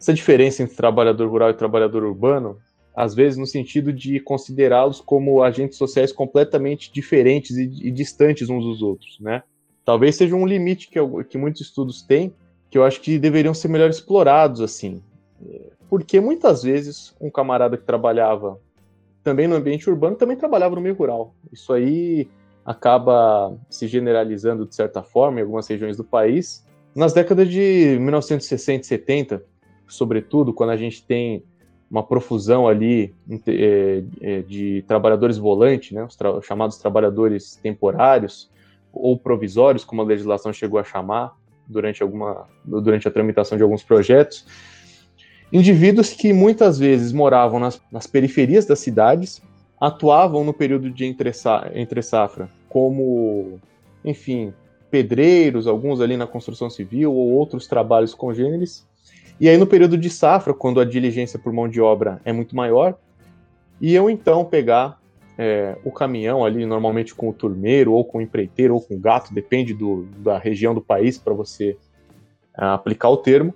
[0.00, 2.56] essa diferença entre trabalhador rural e trabalhador urbano,
[2.96, 8.64] às vezes no sentido de considerá-los como agentes sociais completamente diferentes e, e distantes uns
[8.64, 9.42] dos outros, né?
[9.84, 12.34] Talvez seja um limite que, eu, que muitos estudos têm,
[12.70, 15.02] que eu acho que deveriam ser melhor explorados, assim.
[15.88, 18.58] Porque muitas vezes um camarada que trabalhava
[19.22, 21.34] também no ambiente urbano também trabalhava no meio rural.
[21.52, 22.28] Isso aí
[22.64, 26.64] acaba se generalizando de certa forma em algumas regiões do país.
[26.94, 29.44] Nas décadas de 1960 e 70,
[29.88, 31.44] sobretudo, quando a gente tem
[31.90, 33.14] uma profusão ali
[33.46, 38.50] é, é, de trabalhadores volantes, né, os tra chamados trabalhadores temporários
[38.92, 43.82] ou provisórios, como a legislação chegou a chamar durante, alguma, durante a tramitação de alguns
[43.82, 44.46] projetos,
[45.52, 49.42] indivíduos que muitas vezes moravam nas, nas periferias das cidades,
[49.80, 51.30] atuavam no período de entre,
[51.74, 53.60] entre safra como,
[54.04, 54.52] enfim,
[54.90, 58.86] pedreiros, alguns ali na construção civil ou outros trabalhos congêneres,
[59.42, 62.54] e aí, no período de safra, quando a diligência por mão de obra é muito
[62.54, 62.96] maior,
[63.80, 65.01] e eu então pegar
[65.38, 68.98] é, o caminhão ali, normalmente com o turmeiro, ou com o empreiteiro, ou com o
[68.98, 71.76] gato, depende do, da região do país para você
[72.58, 73.54] é, aplicar o termo,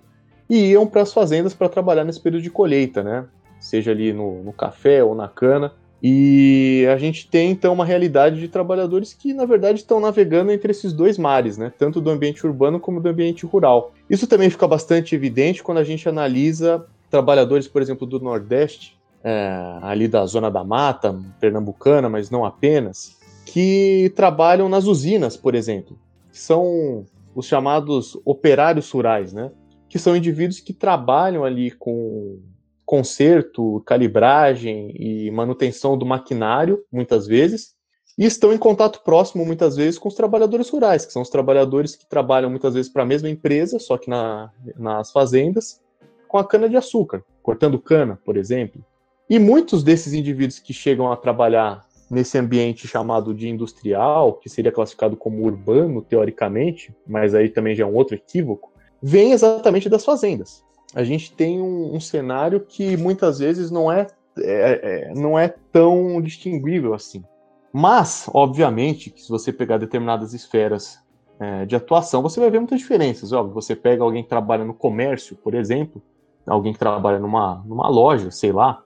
[0.48, 3.26] e iam para as fazendas para trabalhar nesse período de colheita, né?
[3.58, 5.72] Seja ali no, no café ou na cana.
[6.02, 10.70] E a gente tem então uma realidade de trabalhadores que, na verdade, estão navegando entre
[10.70, 11.72] esses dois mares, né?
[11.76, 13.92] tanto do ambiente urbano como do ambiente rural.
[14.08, 18.95] Isso também fica bastante evidente quando a gente analisa trabalhadores, por exemplo, do Nordeste,
[19.26, 25.56] é, ali da Zona da Mata, pernambucana, mas não apenas, que trabalham nas usinas, por
[25.56, 25.98] exemplo,
[26.30, 29.50] que são os chamados operários rurais, né?
[29.88, 32.38] que são indivíduos que trabalham ali com
[32.84, 37.74] conserto, calibragem e manutenção do maquinário, muitas vezes,
[38.16, 41.96] e estão em contato próximo, muitas vezes, com os trabalhadores rurais, que são os trabalhadores
[41.96, 45.80] que trabalham muitas vezes para a mesma empresa, só que na, nas fazendas,
[46.28, 48.84] com a cana-de-açúcar, cortando cana, por exemplo.
[49.28, 54.70] E muitos desses indivíduos que chegam a trabalhar nesse ambiente chamado de industrial, que seria
[54.70, 60.04] classificado como urbano, teoricamente, mas aí também já é um outro equívoco, vêm exatamente das
[60.04, 64.06] fazendas a gente tem um, um cenário que muitas vezes não é,
[64.38, 67.22] é, é, não é tão distinguível assim.
[67.70, 70.98] Mas, obviamente, que se você pegar determinadas esferas
[71.38, 73.30] é, de atuação, você vai ver muitas diferenças.
[73.32, 76.02] Óbvio, você pega alguém que trabalha no comércio, por exemplo,
[76.46, 78.82] alguém que trabalha numa, numa loja, sei lá,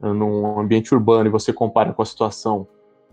[0.00, 2.66] num ambiente urbano, e você compara com a situação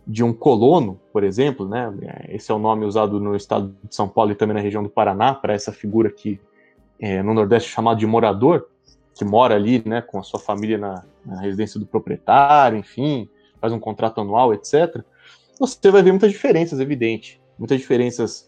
[0.05, 1.93] de um colono, por exemplo, né?
[2.29, 4.89] Esse é o nome usado no estado de São Paulo e também na região do
[4.89, 6.39] Paraná para essa figura que
[6.99, 8.67] é, no Nordeste chamado de morador,
[9.13, 13.27] que mora ali, né, com a sua família na, na, residência do proprietário, enfim,
[13.59, 15.03] faz um contrato anual, etc.
[15.59, 18.47] Você vai ver muitas diferenças, evidente, muitas diferenças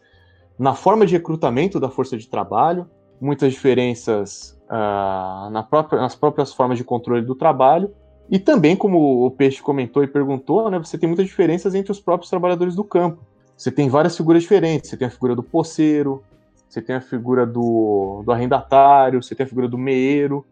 [0.58, 2.88] na forma de recrutamento da força de trabalho,
[3.20, 7.94] muitas diferenças uh, na própria, nas próprias formas de controle do trabalho,
[8.32, 12.00] e também, como o Peixe comentou e perguntou, né, você tem muitas diferenças entre os
[12.00, 13.26] próprios trabalhadores do campo.
[13.58, 14.90] Você tem várias figuras diferentes.
[14.90, 16.24] Você tem a figura do poceiro,
[16.68, 20.46] você tem a figura do, do arrendatário, você tem a figura do meeiro,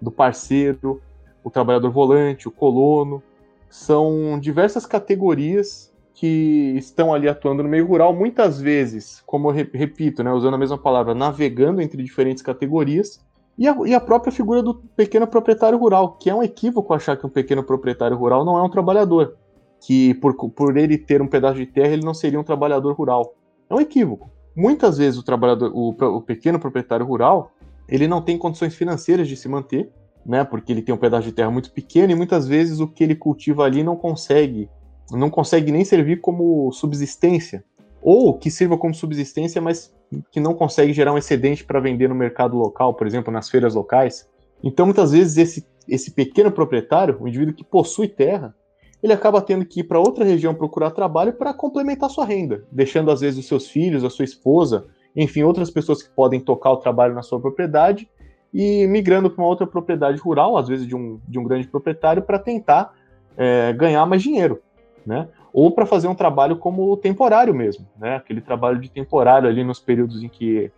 [0.00, 1.00] do parceiro,
[1.44, 3.22] o trabalhador volante, o colono.
[3.68, 10.24] São diversas categorias que estão ali atuando no meio rural, muitas vezes, como eu repito,
[10.24, 13.24] né, usando a mesma palavra, navegando entre diferentes categorias,
[13.58, 17.16] e a, e a, própria figura do pequeno proprietário rural, que é um equívoco achar
[17.16, 19.36] que um pequeno proprietário rural não é um trabalhador,
[19.80, 23.34] que por, por ele ter um pedaço de terra ele não seria um trabalhador rural.
[23.68, 24.30] É um equívoco.
[24.54, 27.52] Muitas vezes o trabalhador, o, o pequeno proprietário rural,
[27.88, 29.90] ele não tem condições financeiras de se manter,
[30.24, 30.44] né?
[30.44, 33.16] Porque ele tem um pedaço de terra muito pequeno e muitas vezes o que ele
[33.16, 34.68] cultiva ali não consegue,
[35.10, 37.64] não consegue nem servir como subsistência,
[38.00, 39.92] ou que sirva como subsistência, mas
[40.30, 43.74] que não consegue gerar um excedente para vender no mercado local, por exemplo, nas feiras
[43.74, 44.28] locais.
[44.62, 48.54] Então, muitas vezes esse esse pequeno proprietário, o indivíduo que possui terra,
[49.02, 53.10] ele acaba tendo que ir para outra região procurar trabalho para complementar sua renda, deixando
[53.10, 56.76] às vezes os seus filhos, a sua esposa, enfim, outras pessoas que podem tocar o
[56.76, 58.08] trabalho na sua propriedade
[58.52, 62.22] e migrando para uma outra propriedade rural, às vezes de um, de um grande proprietário,
[62.22, 62.92] para tentar
[63.36, 64.60] é, ganhar mais dinheiro,
[65.06, 65.28] né?
[65.52, 68.16] Ou para fazer um trabalho como temporário mesmo, né?
[68.16, 70.70] Aquele trabalho de temporário ali nos períodos em que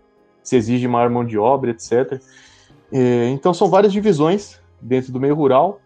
[0.42, 2.20] se exige maior mão de obra, etc.
[2.92, 5.80] É, então são várias divisões dentro do meio rural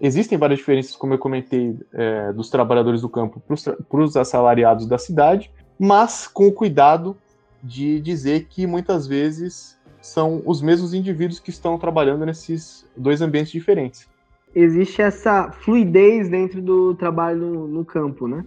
[0.00, 3.40] existem várias diferenças, como eu comentei, é, dos trabalhadores do campo
[3.88, 7.16] para os assalariados da cidade, mas com o cuidado
[7.62, 13.52] de dizer que muitas vezes são os mesmos indivíduos que estão trabalhando nesses dois ambientes
[13.52, 14.06] diferentes.
[14.54, 18.44] Existe essa fluidez dentro do trabalho no, no campo, né?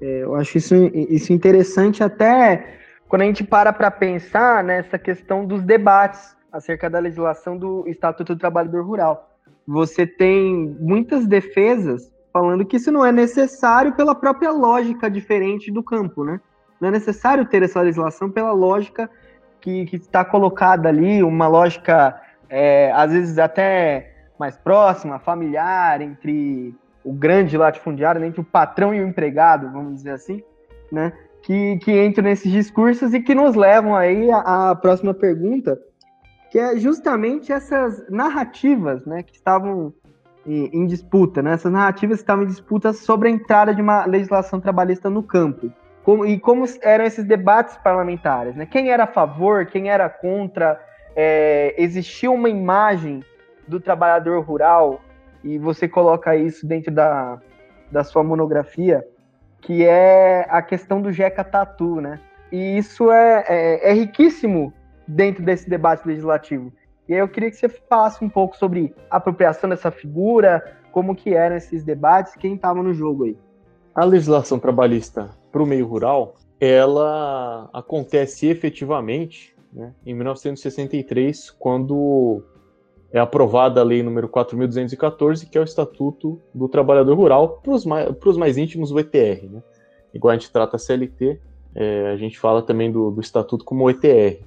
[0.00, 2.78] É, eu acho isso, isso interessante até
[3.08, 8.34] quando a gente para para pensar nessa questão dos debates acerca da legislação do Estatuto
[8.34, 14.52] do Trabalhador Rural você tem muitas defesas falando que isso não é necessário pela própria
[14.52, 16.40] lógica diferente do campo, né?
[16.80, 19.10] Não é necessário ter essa legislação pela lógica
[19.60, 27.12] que está colocada ali, uma lógica, é, às vezes até mais próxima, familiar, entre o
[27.12, 30.42] grande latifundiário, entre o patrão e o empregado, vamos dizer assim.
[30.90, 31.12] né?
[31.42, 35.78] Que, que entram nesses discursos e que nos levam aí à, à próxima pergunta,
[36.50, 39.92] que é justamente essas narrativas, né, que estavam
[40.44, 41.52] em, em disputa, né?
[41.52, 45.70] Essas narrativas estavam em disputa sobre a entrada de uma legislação trabalhista no campo.
[46.02, 48.66] Como, e como eram esses debates parlamentares, né?
[48.66, 50.80] Quem era a favor, quem era contra,
[51.16, 53.24] é, existia uma imagem
[53.66, 55.00] do trabalhador rural,
[55.42, 57.40] e você coloca isso dentro da,
[57.90, 59.06] da sua monografia,
[59.60, 62.20] que é a questão do Jeca Tatu, né?
[62.50, 64.72] E isso é, é, é riquíssimo
[65.06, 66.72] dentro desse debate legislativo.
[67.08, 71.14] E aí eu queria que você falasse um pouco sobre a apropriação dessa figura, como
[71.14, 73.36] que eram esses debates, quem estava no jogo aí.
[73.94, 82.42] A legislação trabalhista para o meio rural, ela acontece efetivamente né, em 1963, quando
[83.12, 87.84] é aprovada a lei número 4.214, que é o Estatuto do Trabalhador Rural, para os
[87.84, 89.48] mais, mais, íntimos, o ETR.
[89.50, 89.62] Né?
[90.12, 91.40] Igual a gente trata a CLT,
[91.74, 94.42] é, a gente fala também do, do Estatuto como ETR.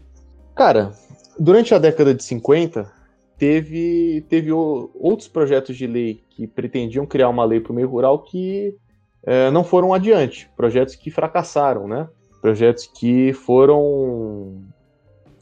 [0.56, 0.92] Cara,
[1.40, 2.92] durante a década de 50,
[3.38, 8.20] teve, teve outros projetos de lei que pretendiam criar uma lei para o meio rural
[8.24, 8.76] que
[9.24, 10.50] é, não foram adiante.
[10.56, 12.08] Projetos que fracassaram, né?
[12.42, 14.64] Projetos que foram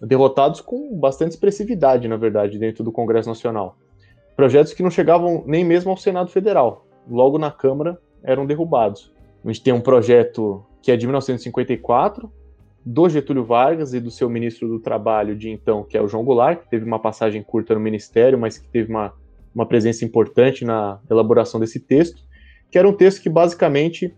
[0.01, 3.77] derrotados com bastante expressividade, na verdade, dentro do Congresso Nacional.
[4.35, 6.85] Projetos que não chegavam nem mesmo ao Senado Federal.
[7.09, 9.11] Logo na Câmara eram derrubados.
[9.43, 12.31] A gente tem um projeto que é de 1954,
[12.85, 16.23] do Getúlio Vargas e do seu ministro do Trabalho de então, que é o João
[16.23, 19.13] Goulart, que teve uma passagem curta no ministério, mas que teve uma,
[19.53, 22.23] uma presença importante na elaboração desse texto,
[22.71, 24.15] que era um texto que basicamente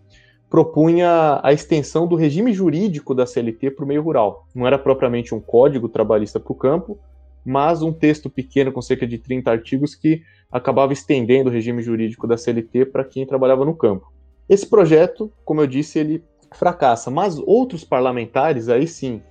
[0.50, 4.48] propunha a extensão do regime jurídico da CLT para o meio rural.
[4.54, 6.98] Não era propriamente um código trabalhista para o campo,
[7.46, 12.28] mas um texto pequeno com cerca de 30 artigos que acabava estendendo o regime jurídico
[12.28, 14.12] da CLT para quem trabalhava no campo.
[14.48, 17.12] Esse projeto, como eu disse, ele fracassa.
[17.12, 19.22] Mas outros parlamentares, aí sim,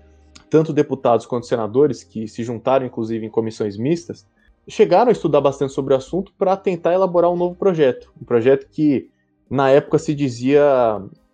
[0.48, 4.26] tanto deputados quanto senadores, que se juntaram inclusive em comissões mistas,
[4.68, 8.12] chegaram a estudar bastante sobre o assunto para tentar elaborar um novo projeto.
[8.20, 9.10] Um projeto que,
[9.50, 10.62] na época, se dizia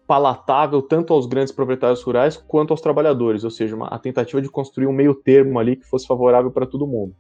[0.07, 4.49] palatável tanto aos grandes proprietários rurais quanto aos trabalhadores, ou seja, uma, a tentativa de
[4.49, 7.15] construir um meio termo ali que fosse favorável para todo mundo.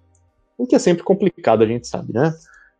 [0.56, 2.32] O que é sempre complicado, a gente sabe, né?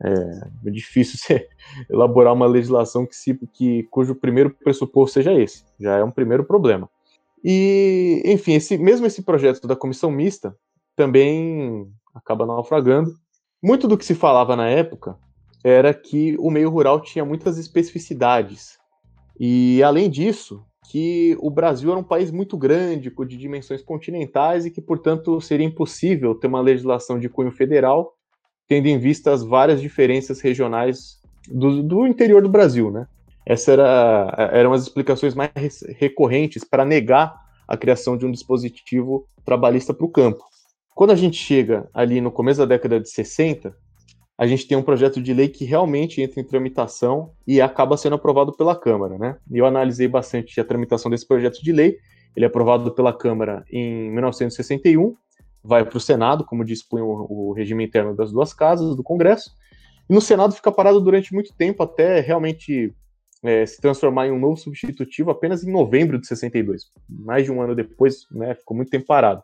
[0.02, 1.48] É, é difícil você
[1.90, 5.64] elaborar uma legislação que, se, que cujo primeiro pressuposto seja esse.
[5.80, 6.88] Já é um primeiro problema.
[7.42, 10.56] E, enfim, esse, mesmo esse projeto da comissão mista
[10.96, 13.10] também acaba naufragando.
[13.62, 15.18] Muito do que se falava na época
[15.64, 18.78] era que o meio rural tinha muitas especificidades.
[19.40, 24.70] E, além disso, que o Brasil era um país muito grande, de dimensões continentais, e
[24.70, 28.14] que, portanto, seria impossível ter uma legislação de cunho federal
[28.66, 33.06] tendo em vista as várias diferenças regionais do, do interior do Brasil, né?
[33.46, 37.34] Essas era, eram as explicações mais recorrentes para negar
[37.68, 40.42] a criação de um dispositivo trabalhista para o campo.
[40.94, 43.76] Quando a gente chega ali no começo da década de 60,
[44.36, 48.16] a gente tem um projeto de lei que realmente entra em tramitação e acaba sendo
[48.16, 49.36] aprovado pela Câmara, né?
[49.50, 51.98] Eu analisei bastante a tramitação desse projeto de lei.
[52.34, 55.14] Ele é aprovado pela Câmara em 1961
[55.64, 59.50] vai para o Senado, como dispõe o, o regime interno das duas casas do Congresso,
[60.08, 62.94] e no Senado fica parado durante muito tempo até realmente
[63.42, 66.90] é, se transformar em um novo substitutivo apenas em novembro de 62.
[67.08, 69.42] Mais de um ano depois, né, ficou muito tempo parado.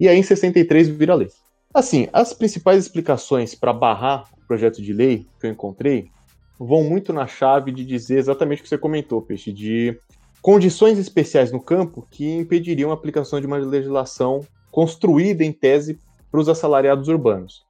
[0.00, 1.28] E aí em 63 vira lei.
[1.74, 6.10] Assim, as principais explicações para barrar o projeto de lei que eu encontrei
[6.58, 9.98] vão muito na chave de dizer exatamente o que você comentou, Peixe, de
[10.40, 15.98] condições especiais no campo que impediriam a aplicação de uma legislação construída em tese
[16.30, 17.66] para os assalariados urbanos.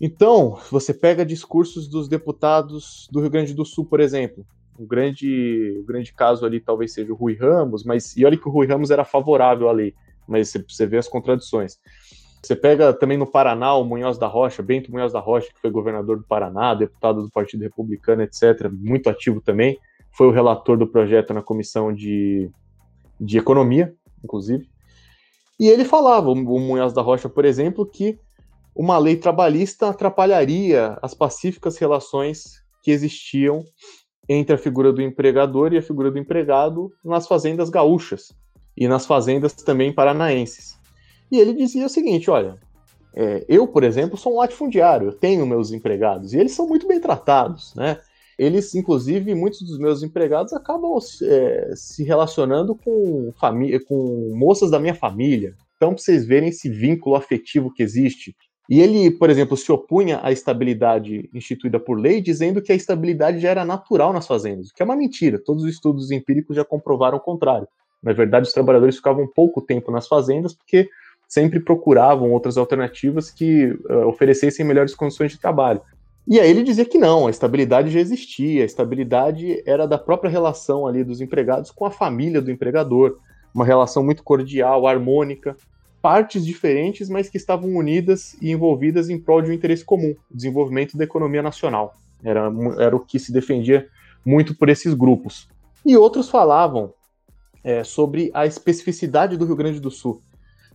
[0.00, 4.46] Então, você pega discursos dos deputados do Rio Grande do Sul, por exemplo.
[4.78, 8.46] O grande, o grande caso ali talvez seja o Rui Ramos, mas e olha que
[8.46, 9.94] o Rui Ramos era favorável à lei,
[10.28, 11.78] mas você vê as contradições.
[12.46, 15.68] Você pega também no Paraná o Munhoz da Rocha, Bento Munhoz da Rocha, que foi
[15.68, 19.76] governador do Paraná, deputado do Partido Republicano, etc., muito ativo também,
[20.12, 22.48] foi o relator do projeto na comissão de,
[23.20, 23.92] de economia,
[24.22, 24.68] inclusive.
[25.58, 28.16] E ele falava, o Munhoz da Rocha, por exemplo, que
[28.76, 33.64] uma lei trabalhista atrapalharia as pacíficas relações que existiam
[34.28, 38.32] entre a figura do empregador e a figura do empregado nas fazendas gaúchas
[38.76, 40.85] e nas fazendas também paranaenses.
[41.30, 42.56] E ele dizia o seguinte: olha,
[43.14, 46.86] é, eu, por exemplo, sou um latifundiário, eu tenho meus empregados e eles são muito
[46.86, 47.98] bem tratados, né?
[48.38, 53.32] eles, inclusive, muitos dos meus empregados acabam é, se relacionando com,
[53.88, 55.54] com moças da minha família.
[55.76, 58.36] Então, para vocês verem esse vínculo afetivo que existe.
[58.68, 63.38] E ele, por exemplo, se opunha à estabilidade instituída por lei, dizendo que a estabilidade
[63.38, 65.40] já era natural nas fazendas, o que é uma mentira.
[65.42, 67.68] Todos os estudos empíricos já comprovaram o contrário.
[68.02, 70.88] Na verdade, os trabalhadores ficavam pouco tempo nas fazendas porque
[71.28, 75.80] sempre procuravam outras alternativas que uh, oferecessem melhores condições de trabalho.
[76.26, 80.30] E aí ele dizia que não, a estabilidade já existia, a estabilidade era da própria
[80.30, 83.18] relação ali dos empregados com a família do empregador,
[83.54, 85.56] uma relação muito cordial, harmônica,
[86.02, 90.96] partes diferentes, mas que estavam unidas e envolvidas em prol de um interesse comum, desenvolvimento
[90.96, 91.94] da economia nacional.
[92.24, 93.88] Era, era o que se defendia
[94.24, 95.48] muito por esses grupos.
[95.84, 96.92] E outros falavam
[97.62, 100.20] é, sobre a especificidade do Rio Grande do Sul,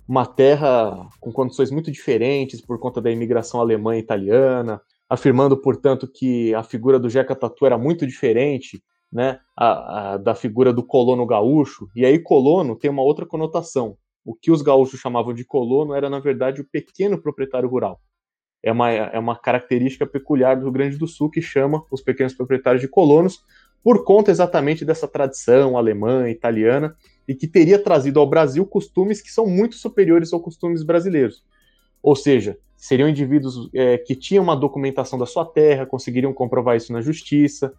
[0.08, 6.08] uma terra com condições muito diferentes por conta da imigração alemã e italiana, afirmando, portanto,
[6.08, 8.82] que a figura do Jeca Tatu era muito diferente
[9.12, 11.90] né, a, a, da figura do colono gaúcho.
[11.96, 13.98] E aí, colono tem uma outra conotação.
[14.24, 18.00] O que os gaúchos chamavam de colono era, na verdade, o pequeno proprietário rural.
[18.64, 22.34] É uma, é uma característica peculiar do Rio Grande do Sul que chama os pequenos
[22.34, 23.44] proprietários de colonos,
[23.84, 26.96] por conta exatamente dessa tradição alemã, italiana,
[27.28, 31.44] e que teria trazido ao Brasil costumes que são muito superiores aos costumes brasileiros.
[32.02, 36.92] Ou seja, seriam indivíduos é, que tinham uma documentação da sua terra, conseguiriam comprovar isso
[36.92, 37.74] na justiça,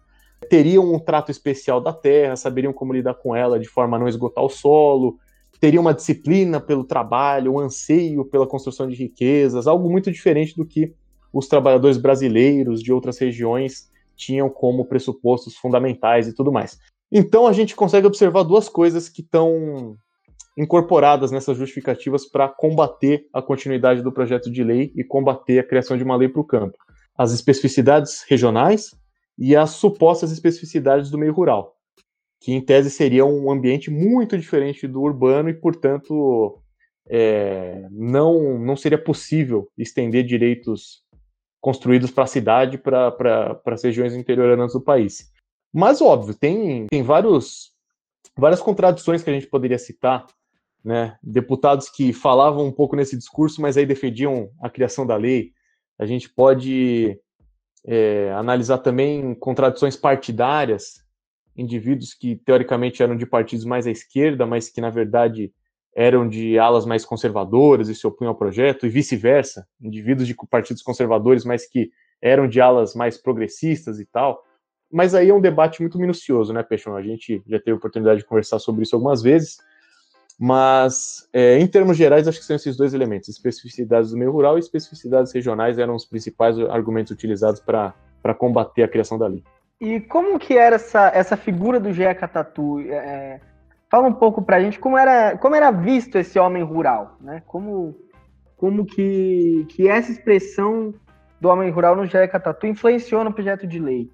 [0.49, 4.07] teriam um trato especial da terra, saberiam como lidar com ela de forma a não
[4.07, 5.17] esgotar o solo,
[5.59, 10.65] teriam uma disciplina pelo trabalho, um anseio pela construção de riquezas, algo muito diferente do
[10.65, 10.93] que
[11.31, 16.77] os trabalhadores brasileiros de outras regiões tinham como pressupostos fundamentais e tudo mais.
[17.15, 19.95] Então a gente consegue observar duas coisas que estão
[20.57, 25.95] incorporadas nessas justificativas para combater a continuidade do projeto de lei e combater a criação
[25.95, 26.75] de uma lei para o campo.
[27.15, 28.95] As especificidades regionais
[29.37, 31.75] e as supostas especificidades do meio rural,
[32.39, 36.59] que em tese seria um ambiente muito diferente do urbano e, portanto,
[37.07, 41.03] é, não, não seria possível estender direitos
[41.61, 45.31] construídos para a cidade, para as regiões interioranas do país.
[45.73, 47.71] Mas, óbvio, tem, tem vários,
[48.37, 50.27] várias contradições que a gente poderia citar,
[50.83, 51.17] né?
[51.23, 55.51] Deputados que falavam um pouco nesse discurso, mas aí defendiam a criação da lei.
[55.97, 57.19] A gente pode
[57.85, 61.03] é, analisar também contradições partidárias,
[61.55, 65.51] indivíduos que teoricamente eram de partidos mais à esquerda, mas que na verdade
[65.95, 70.81] eram de alas mais conservadoras e se opunham ao projeto, e vice-versa, indivíduos de partidos
[70.81, 74.43] conservadores, mas que eram de alas mais progressistas e tal.
[74.93, 76.95] Mas aí é um debate muito minucioso, né, Peixão?
[76.95, 79.57] A gente já teve oportunidade de conversar sobre isso algumas vezes,
[80.39, 84.57] mas é, em termos gerais, acho que são esses dois elementos: especificidades do meio rural
[84.57, 87.93] e especificidades regionais eram os principais argumentos utilizados para
[88.37, 89.43] combater a criação da lei.
[89.81, 92.79] E como que era essa, essa figura do Jeca Tatu?
[92.81, 93.41] É,
[93.93, 97.43] Fala um pouco para a gente como era, como era visto esse homem rural, né?
[97.45, 97.95] Como,
[98.57, 100.95] como que, que essa expressão
[101.39, 104.09] do homem rural no Jeca Tatu influenciou no projeto de lei.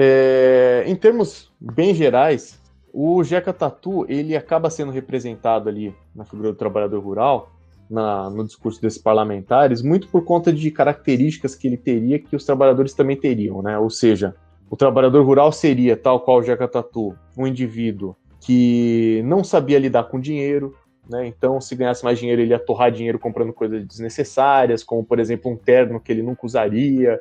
[0.00, 2.60] É, em termos bem gerais,
[2.92, 7.50] o Jeca Tatu ele acaba sendo representado ali na figura do trabalhador rural,
[7.90, 12.44] na, no discurso desses parlamentares, muito por conta de características que ele teria que os
[12.44, 13.76] trabalhadores também teriam, né?
[13.76, 14.36] Ou seja,
[14.70, 20.04] o trabalhador rural seria, tal qual o Jeca Tatu, um indivíduo que não sabia lidar
[20.04, 20.76] com dinheiro,
[21.08, 21.26] né?
[21.26, 25.50] Então, se ganhasse mais dinheiro, ele ia torrar dinheiro comprando coisas desnecessárias, como, por exemplo,
[25.50, 27.18] um terno que ele nunca usaria,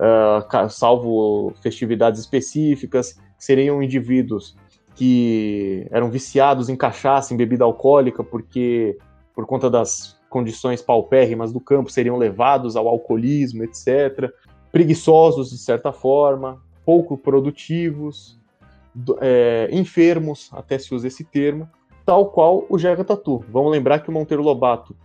[0.00, 3.16] uh, salvo festividades específicas.
[3.38, 4.56] Seriam indivíduos
[4.94, 8.98] que eram viciados em cachaça, em bebida alcoólica, porque,
[9.34, 14.30] por conta das condições paupérrimas do campo, seriam levados ao alcoolismo, etc.
[14.70, 18.38] Preguiçosos, de certa forma, pouco produtivos,
[19.20, 21.68] é, enfermos, até se usa esse termo,
[22.04, 23.44] tal qual o Jeca Tatu.
[23.48, 24.96] Vamos lembrar que o Monteiro Lobato,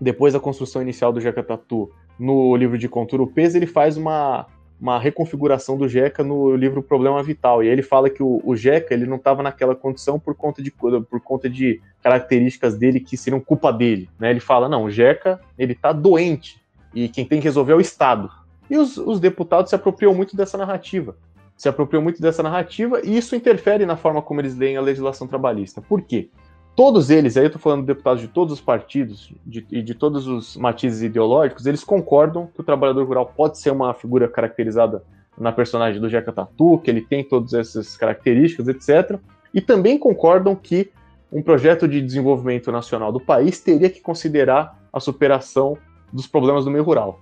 [0.00, 4.46] depois da construção inicial do Jeca Tatu, no livro de Contura Peso, ele faz uma,
[4.80, 7.62] uma reconfiguração do Jeca no livro Problema Vital.
[7.62, 10.70] E ele fala que o, o Jeca ele não estava naquela condição por conta, de,
[10.70, 14.08] por conta de características dele que seriam culpa dele.
[14.18, 14.30] Né?
[14.30, 16.60] Ele fala, não, o Jeca ele está doente
[16.94, 18.30] e quem tem que resolver é o Estado.
[18.68, 21.16] E os, os deputados se apropriam muito dessa narrativa
[21.56, 25.26] se apropriou muito dessa narrativa e isso interfere na forma como eles leem a legislação
[25.26, 25.80] trabalhista.
[25.80, 26.28] Por quê?
[26.76, 29.94] Todos eles, aí eu estou falando de deputados de todos os partidos de, e de
[29.94, 35.02] todos os matizes ideológicos, eles concordam que o trabalhador rural pode ser uma figura caracterizada
[35.38, 39.18] na personagem do Jeca Tatu, que ele tem todas essas características, etc.
[39.54, 40.90] E também concordam que
[41.32, 45.78] um projeto de desenvolvimento nacional do país teria que considerar a superação
[46.12, 47.20] dos problemas do meio rural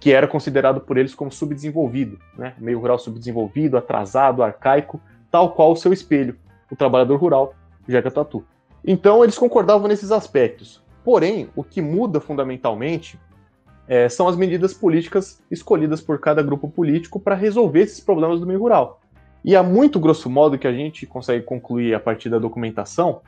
[0.00, 2.54] que era considerado por eles como subdesenvolvido, né?
[2.58, 6.36] meio rural subdesenvolvido, atrasado, arcaico, tal qual o seu espelho,
[6.70, 7.54] o trabalhador rural,
[7.88, 8.44] Jeca Tatu.
[8.84, 10.82] Então eles concordavam nesses aspectos.
[11.04, 13.18] Porém, o que muda fundamentalmente
[13.88, 18.46] é, são as medidas políticas escolhidas por cada grupo político para resolver esses problemas do
[18.46, 19.00] meio rural.
[19.44, 23.22] E a muito grosso modo que a gente consegue concluir a partir da documentação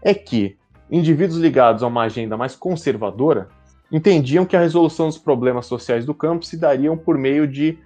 [0.00, 0.56] é que
[0.90, 3.48] indivíduos ligados a uma agenda mais conservadora
[3.92, 7.78] entendiam que a resolução dos problemas sociais do campo se dariam por meio de,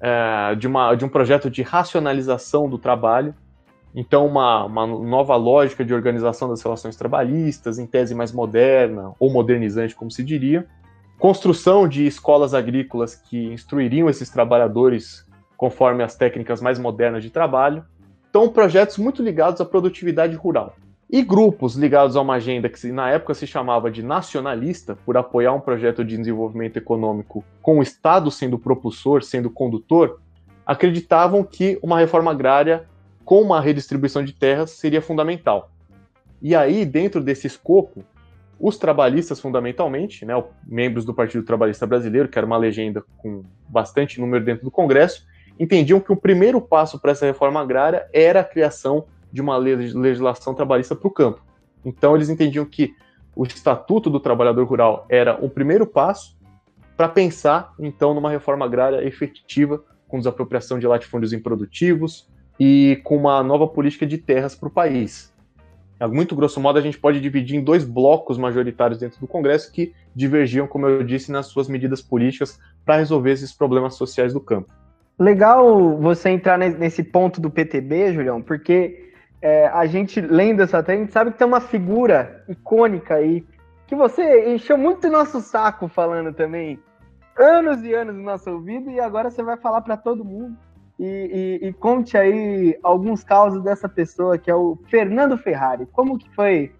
[0.00, 3.34] é, de, uma, de um projeto de racionalização do trabalho,
[3.94, 9.30] então uma, uma nova lógica de organização das relações trabalhistas, em tese mais moderna ou
[9.30, 10.66] modernizante, como se diria,
[11.18, 15.26] construção de escolas agrícolas que instruiriam esses trabalhadores
[15.56, 17.84] conforme as técnicas mais modernas de trabalho.
[18.28, 20.74] Então, projetos muito ligados à produtividade rural.
[21.08, 25.52] E grupos ligados a uma agenda que na época se chamava de nacionalista, por apoiar
[25.52, 30.18] um projeto de desenvolvimento econômico com o Estado sendo propulsor, sendo condutor,
[30.66, 32.88] acreditavam que uma reforma agrária
[33.24, 35.70] com uma redistribuição de terras seria fundamental.
[36.40, 38.04] E aí, dentro desse escopo,
[38.58, 40.34] os trabalhistas, fundamentalmente, né,
[40.66, 45.26] membros do Partido Trabalhista Brasileiro, que era uma legenda com bastante número dentro do Congresso,
[45.58, 50.54] entendiam que o primeiro passo para essa reforma agrária era a criação de uma legislação
[50.54, 51.44] trabalhista para o campo.
[51.84, 52.94] Então, eles entendiam que
[53.34, 56.36] o Estatuto do Trabalhador Rural era o primeiro passo
[56.96, 62.28] para pensar, então, numa reforma agrária efetiva, com desapropriação de latifúndios improdutivos
[62.64, 65.32] e com uma nova política de terras para o país
[66.08, 69.92] muito grosso modo, a gente pode dividir em dois blocos majoritários dentro do Congresso que
[70.14, 74.72] divergiam, como eu disse, nas suas medidas políticas para resolver esses problemas sociais do campo.
[75.18, 80.98] Legal você entrar nesse ponto do PTB, Julião, porque é, a gente, lendo essa tese,
[80.98, 83.44] a gente sabe que tem uma figura icônica aí,
[83.86, 86.80] que você encheu muito nosso saco falando também,
[87.38, 90.56] anos e anos no nosso ouvido, e agora você vai falar para todo mundo
[90.98, 95.86] e, e, e, conte aí alguns causos dessa pessoa que é o Fernando Ferrari.
[95.86, 96.72] Como que foi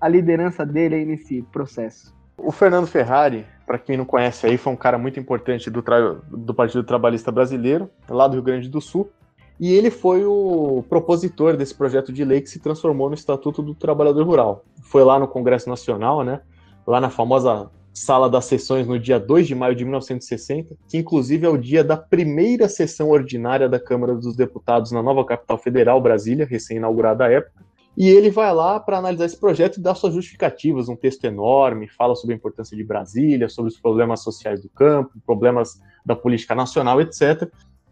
[0.00, 2.14] a liderança dele aí nesse processo?
[2.36, 5.82] O Fernando Ferrari, para quem não conhece aí, foi um cara muito importante do,
[6.30, 9.10] do Partido Trabalhista Brasileiro, lá do Rio Grande do Sul,
[9.58, 13.74] e ele foi o propositor desse projeto de lei que se transformou no Estatuto do
[13.74, 14.64] Trabalhador Rural.
[14.82, 16.40] Foi lá no Congresso Nacional, né?
[16.86, 21.46] Lá na famosa sala das sessões no dia 2 de maio de 1960, que inclusive
[21.46, 26.00] é o dia da primeira sessão ordinária da Câmara dos Deputados na nova capital federal,
[26.00, 27.64] Brasília, recém-inaugurada à época.
[27.96, 31.88] E ele vai lá para analisar esse projeto e dar suas justificativas, um texto enorme,
[31.88, 36.54] fala sobre a importância de Brasília, sobre os problemas sociais do campo, problemas da política
[36.54, 37.50] nacional, etc.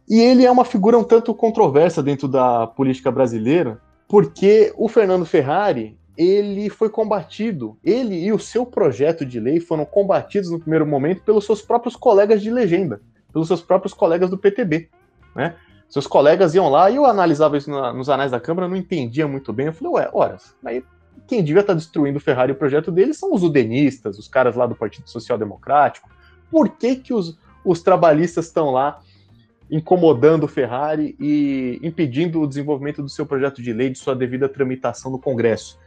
[0.09, 5.27] E ele é uma figura um tanto controversa dentro da política brasileira, porque o Fernando
[5.27, 10.85] Ferrari ele foi combatido, ele e o seu projeto de lei foram combatidos no primeiro
[10.85, 13.01] momento pelos seus próprios colegas de legenda,
[13.33, 14.89] pelos seus próprios colegas do PTB,
[15.37, 15.55] né?
[15.89, 19.29] Seus colegas iam lá e eu analisava isso na, nos anais da Câmara, não entendia
[19.29, 19.67] muito bem.
[19.67, 20.85] Eu falei, ué, horas, aí
[21.29, 24.27] quem devia estar tá destruindo o Ferrari e o projeto dele são os udenistas, os
[24.27, 26.11] caras lá do Partido Social Democrático.
[26.51, 29.01] Por que, que os, os trabalhistas estão lá
[29.71, 34.49] incomodando o Ferrari e impedindo o desenvolvimento do seu projeto de lei, de sua devida
[34.49, 35.79] tramitação no Congresso?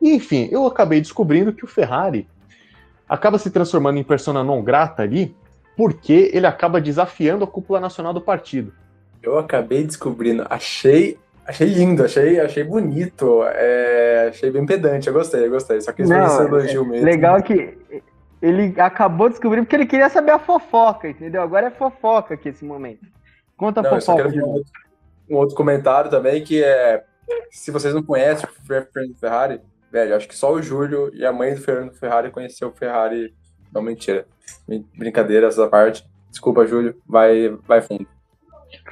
[0.00, 2.26] E, enfim, eu acabei descobrindo que o Ferrari
[3.08, 5.36] acaba se transformando em persona não grata ali,
[5.76, 8.72] porque ele acaba desafiando a cúpula nacional do partido.
[9.22, 15.44] Eu acabei descobrindo, achei, achei lindo, achei, achei bonito, é, achei bem pedante, eu gostei,
[15.44, 15.80] eu gostei.
[15.80, 17.04] Só quis ver esse elogio mesmo.
[17.04, 17.76] Legal que
[18.40, 21.42] ele acabou descobrindo porque ele queria saber a fofoca, entendeu?
[21.42, 23.06] Agora é fofoca aqui esse momento.
[23.56, 24.28] Conta a não, fofoca.
[24.28, 24.72] Um outro,
[25.28, 27.04] um outro comentário também que é
[27.50, 29.60] se vocês não conhecem o Fernando Ferrari,
[29.90, 33.34] Velho, acho que só o Júlio e a mãe do Fernando Ferrari conheceu o Ferrari.
[33.72, 34.26] Não, mentira.
[34.96, 36.04] Brincadeira essa parte.
[36.30, 36.96] Desculpa, Júlio.
[37.06, 38.06] Vai, vai fundo.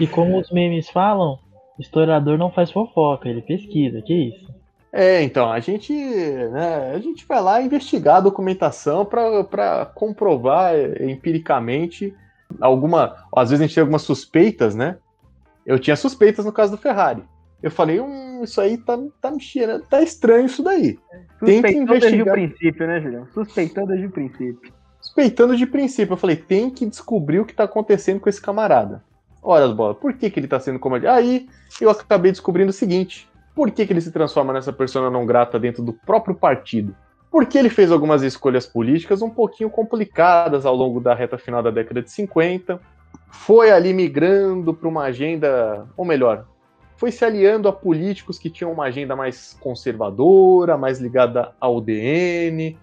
[0.01, 1.39] E como os memes falam,
[1.79, 4.59] historiador não faz fofoca, ele pesquisa, que isso?
[4.93, 12.15] É, então, a gente, né, a gente vai lá investigar a documentação para comprovar empiricamente
[12.61, 13.27] alguma.
[13.37, 14.97] Às vezes a gente tem algumas suspeitas, né?
[15.67, 17.23] Eu tinha suspeitas no caso do Ferrari.
[17.63, 20.99] Eu falei, hum, isso aí tá, tá mexendo, tá estranho isso daí.
[21.45, 22.01] Tem que investigar.
[22.01, 23.27] desde o princípio, né, Julião?
[23.35, 24.73] Suspeitando desde o princípio.
[25.01, 26.13] Suspeitando de princípio.
[26.13, 29.03] Eu falei, tem que descobrir o que tá acontecendo com esse camarada.
[29.43, 31.11] Ora as bolas, por que, que ele tá sendo comandante?
[31.11, 31.49] Aí
[31.81, 35.59] eu acabei descobrindo o seguinte: por que, que ele se transforma nessa persona não grata
[35.59, 36.95] dentro do próprio partido?
[37.31, 41.71] Porque ele fez algumas escolhas políticas um pouquinho complicadas ao longo da reta final da
[41.71, 42.81] década de 50,
[43.31, 46.47] foi ali migrando para uma agenda, ou melhor,
[46.99, 52.77] foi se aliando a políticos que tinham uma agenda mais conservadora, mais ligada ao DN,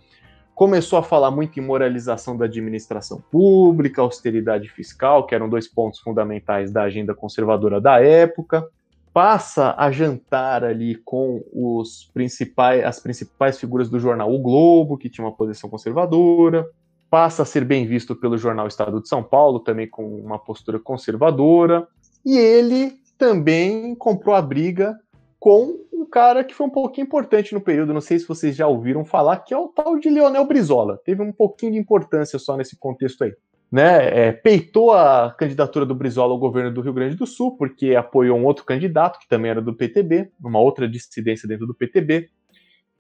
[0.56, 6.00] começou a falar muito em moralização da administração pública, austeridade fiscal, que eram dois pontos
[6.00, 8.66] fundamentais da agenda conservadora da época.
[9.14, 15.10] Passa a jantar ali com os principais, as principais figuras do jornal O Globo, que
[15.10, 16.66] tinha uma posição conservadora.
[17.10, 20.80] Passa a ser bem visto pelo jornal Estado de São Paulo, também com uma postura
[20.80, 21.86] conservadora.
[22.26, 24.98] E ele também comprou a briga
[25.40, 28.68] com um cara que foi um pouquinho importante no período, não sei se vocês já
[28.68, 31.00] ouviram falar, que é o tal de Leonel Brizola.
[31.06, 33.34] Teve um pouquinho de importância só nesse contexto aí.
[33.72, 37.96] Né, é, peitou a candidatura do Brizola ao governo do Rio Grande do Sul, porque
[37.96, 42.30] apoiou um outro candidato, que também era do PTB, uma outra dissidência dentro do PTB.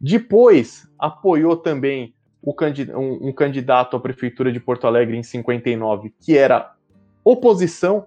[0.01, 2.13] Depois, apoiou também
[2.43, 6.73] um, um candidato à prefeitura de Porto Alegre em 59, que era
[7.23, 8.05] oposição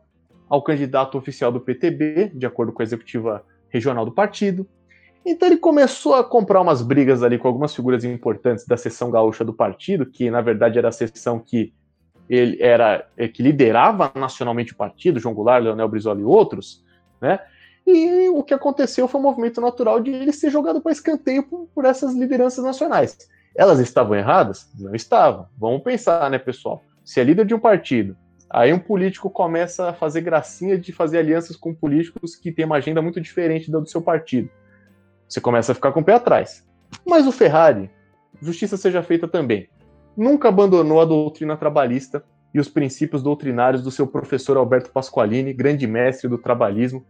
[0.49, 4.67] ao candidato oficial do PTB, de acordo com a executiva regional do partido.
[5.25, 9.45] Então ele começou a comprar umas brigas ali com algumas figuras importantes da seção gaúcha
[9.45, 11.73] do partido, que na verdade era a seção que
[12.29, 16.85] ele era é, que liderava nacionalmente o partido, João Goulart, Leonel Brizola e outros,
[17.21, 17.41] né?
[17.87, 21.67] E o que aconteceu foi um movimento natural de ele ser jogado para escanteio por,
[21.75, 23.17] por essas lideranças nacionais.
[23.57, 24.71] Elas estavam erradas?
[24.79, 25.47] Não estavam.
[25.57, 26.83] Vamos pensar, né, pessoal?
[27.03, 28.15] Se é líder de um partido,
[28.51, 32.77] aí um político começa a fazer gracinha de fazer alianças com políticos que têm uma
[32.77, 34.49] agenda muito diferente da do seu partido.
[35.29, 36.67] Você começa a ficar com o pé atrás.
[37.07, 37.91] Mas o Ferrari,
[38.41, 39.69] justiça seja feita também,
[40.17, 45.87] nunca abandonou a doutrina trabalhista e os princípios doutrinários do seu professor Alberto Pasqualini, grande
[45.87, 47.05] mestre do trabalhismo,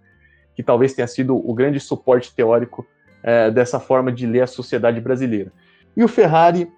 [0.54, 2.84] que talvez tenha sido o grande suporte teórico
[3.22, 5.52] é, dessa forma de ler a sociedade brasileira.
[5.96, 6.70] E o Ferrari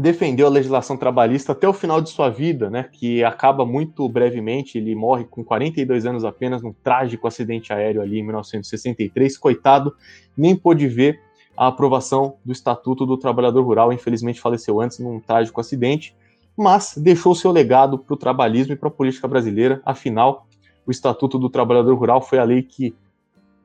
[0.00, 4.78] defendeu a legislação trabalhista até o final de sua vida, né, que acaba muito brevemente,
[4.78, 9.94] ele morre com 42 anos apenas num trágico acidente aéreo ali em 1963, coitado,
[10.36, 11.20] nem pôde ver
[11.56, 16.16] a aprovação do Estatuto do Trabalhador Rural, infelizmente faleceu antes num trágico acidente,
[16.56, 20.46] mas deixou seu legado para o trabalhismo e para a política brasileira, afinal,
[20.86, 22.94] o Estatuto do Trabalhador Rural foi a lei que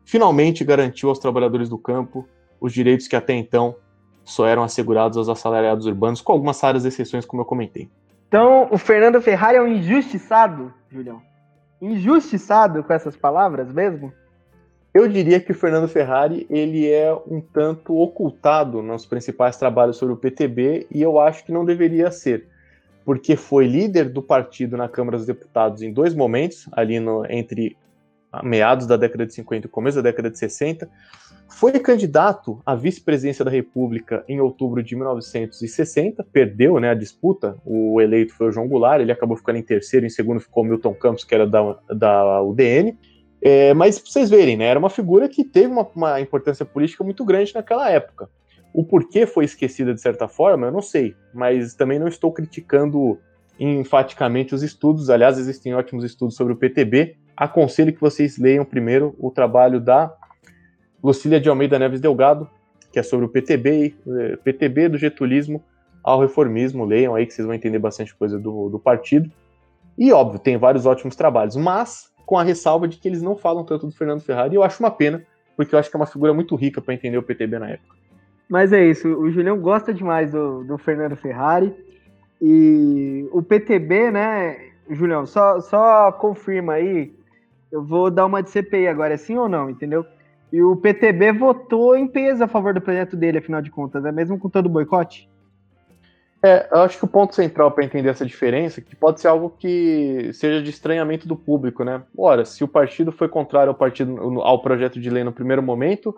[0.04, 2.28] finalmente garantiu aos trabalhadores do campo
[2.60, 3.76] os direitos que até então
[4.26, 7.88] só eram assegurados aos assalariados urbanos, com algumas raras exceções, como eu comentei.
[8.28, 11.22] Então, o Fernando Ferrari é um injustiçado, Julião?
[11.82, 14.12] Injustiçado com essas palavras mesmo?
[14.94, 20.14] Eu diria que o Fernando Ferrari ele é um tanto ocultado nos principais trabalhos sobre
[20.14, 22.48] o PTB e eu acho que não deveria ser,
[23.04, 27.78] porque foi líder do partido na Câmara dos Deputados em dois momentos, ali no, entre
[28.44, 30.90] meados da década de 50 e começo da década de 60,
[31.48, 38.02] foi candidato à vice-presidência da República em outubro de 1960, perdeu né, a disputa, o
[38.02, 40.94] eleito foi o João Goulart, ele acabou ficando em terceiro, em segundo ficou o Milton
[40.94, 42.98] Campos, que era da, da UDN.
[43.42, 47.04] É, mas pra vocês verem, né, era uma figura que teve uma, uma importância política
[47.04, 48.30] muito grande naquela época.
[48.74, 53.18] O porquê foi esquecida de certa forma, eu não sei, mas também não estou criticando
[53.60, 55.10] enfaticamente os estudos.
[55.10, 57.18] Aliás, existem ótimos estudos sobre o PTB.
[57.36, 60.14] Aconselho que vocês leiam primeiro o trabalho da
[61.04, 62.50] Lucília de Almeida Neves Delgado,
[62.92, 65.64] que é sobre o PTB, eh, PTB do getulismo
[66.04, 66.86] ao reformismo.
[66.86, 69.30] Leiam aí que vocês vão entender bastante coisa do, do partido.
[69.98, 73.64] E óbvio, tem vários ótimos trabalhos, mas com a ressalva de que eles não falam
[73.64, 75.24] tanto do Fernando Ferrari, e eu acho uma pena,
[75.56, 77.96] porque eu acho que é uma figura muito rica para entender o PTB na época.
[78.50, 81.74] Mas é isso, o Julião gosta demais do, do Fernando Ferrari,
[82.42, 87.14] e o PTB, né, Julião, só, só confirma aí,
[87.72, 90.06] eu vou dar uma de CPI agora, é sim ou não, entendeu?
[90.52, 94.12] E o PTB votou em peso a favor do projeto dele, afinal de contas, é
[94.12, 95.30] mesmo com todo o boicote?
[96.44, 99.28] É, eu acho que o ponto central para entender essa diferença é que pode ser
[99.28, 102.04] algo que seja de estranhamento do público, né?
[102.16, 106.16] Ora, se o partido foi contrário ao, partido, ao projeto de lei no primeiro momento,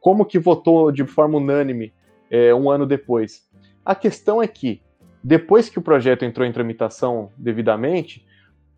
[0.00, 1.92] como que votou de forma unânime
[2.30, 3.46] é, um ano depois?
[3.84, 4.80] A questão é que,
[5.22, 8.26] depois que o projeto entrou em tramitação devidamente,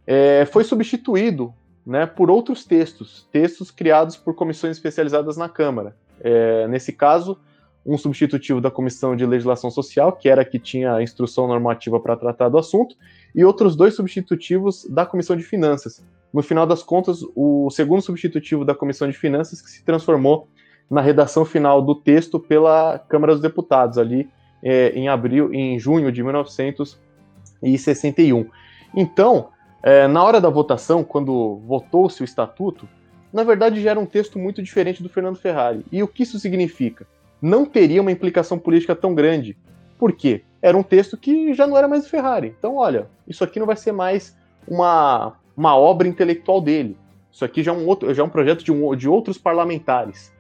[0.07, 1.53] é, foi substituído
[1.85, 5.97] né, por outros textos, textos criados por comissões especializadas na Câmara.
[6.21, 7.39] É, nesse caso,
[7.85, 11.99] um substitutivo da Comissão de Legislação Social, que era a que tinha a instrução normativa
[11.99, 12.95] para tratar do assunto,
[13.35, 16.05] e outros dois substitutivos da Comissão de Finanças.
[16.33, 20.47] No final das contas, o segundo substitutivo da Comissão de Finanças que se transformou
[20.91, 24.29] na redação final do texto pela Câmara dos Deputados, ali
[24.63, 28.47] é, em abril, em junho de 1961.
[28.95, 29.49] Então,
[29.83, 32.89] é, na hora da votação, quando votou-se o estatuto,
[33.33, 35.85] na verdade já era um texto muito diferente do Fernando Ferrari.
[35.93, 37.07] E o que isso significa?
[37.41, 39.57] Não teria uma implicação política tão grande.
[39.99, 40.43] Por quê?
[40.61, 42.55] Era um texto que já não era mais do Ferrari.
[42.59, 44.37] Então, olha, isso aqui não vai ser mais
[44.67, 46.97] uma, uma obra intelectual dele.
[47.31, 50.33] Isso aqui já é um, outro, já é um projeto de, um, de outros parlamentares.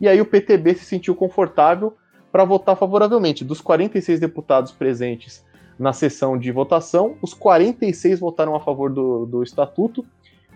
[0.00, 1.96] E aí o PTB se sentiu confortável
[2.38, 3.44] para votar favoravelmente.
[3.44, 5.44] Dos 46 deputados presentes
[5.76, 10.06] na sessão de votação, os 46 votaram a favor do, do estatuto,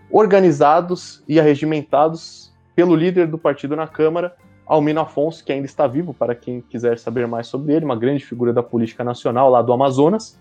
[0.09, 4.33] organizados e arregimentados pelo líder do partido na Câmara,
[4.65, 8.25] Almino Afonso, que ainda está vivo, para quem quiser saber mais sobre ele, uma grande
[8.25, 10.39] figura da política nacional lá do Amazonas.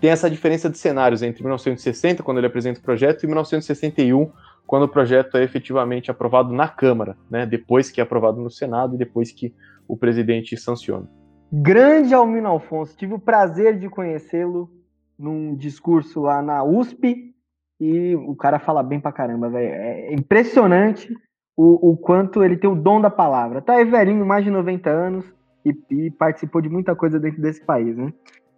[0.00, 4.28] Tem essa diferença de cenários entre 1960, quando ele apresenta o projeto, e 1961,
[4.66, 8.96] quando o projeto é efetivamente aprovado na Câmara, né, depois que é aprovado no Senado
[8.96, 9.54] e depois que
[9.90, 11.08] o presidente sanciona.
[11.52, 14.70] Grande Almino Alfonso, tive o prazer de conhecê-lo
[15.18, 17.34] num discurso lá na USP
[17.80, 19.72] e o cara fala bem pra caramba, velho.
[19.72, 21.12] É impressionante
[21.56, 23.60] o, o, quanto ele tem o dom da palavra.
[23.60, 25.24] Tá aí velhinho, mais de 90 anos
[25.64, 28.12] e, e participou de muita coisa dentro desse país, né?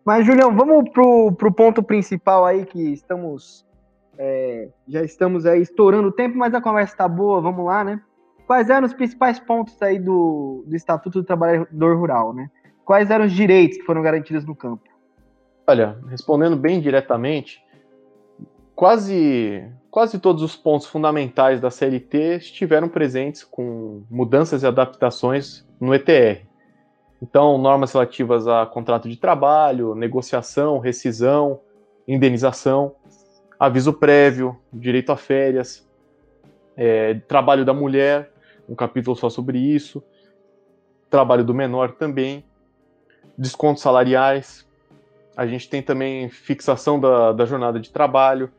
[0.04, 3.64] Mas, Julião, vamos pro, pro ponto principal aí que estamos.
[4.18, 8.00] É, já estamos aí estourando o tempo, mas a conversa tá boa, vamos lá, né?
[8.46, 12.50] Quais eram os principais pontos aí do, do Estatuto do Trabalhador Rural, né?
[12.84, 14.82] Quais eram os direitos que foram garantidos no campo?
[15.66, 17.64] Olha, respondendo bem diretamente,
[18.74, 25.94] quase, quase todos os pontos fundamentais da CLT estiveram presentes com mudanças e adaptações no
[25.94, 26.44] ETR.
[27.22, 31.60] Então, normas relativas a contrato de trabalho, negociação, rescisão,
[32.08, 32.96] indenização,
[33.58, 35.88] aviso prévio, direito a férias,
[36.76, 38.31] é, trabalho da mulher,
[38.68, 40.02] um capítulo só sobre isso,
[41.10, 42.44] trabalho do menor também,
[43.36, 44.66] descontos salariais,
[45.36, 48.50] a gente tem também fixação da, da jornada de trabalho,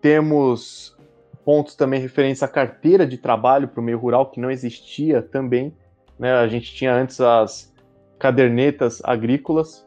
[0.00, 0.96] temos
[1.44, 5.74] pontos também referentes à carteira de trabalho para o meio rural, que não existia também.
[6.18, 6.32] Né?
[6.32, 7.72] A gente tinha antes as
[8.18, 9.86] cadernetas agrícolas,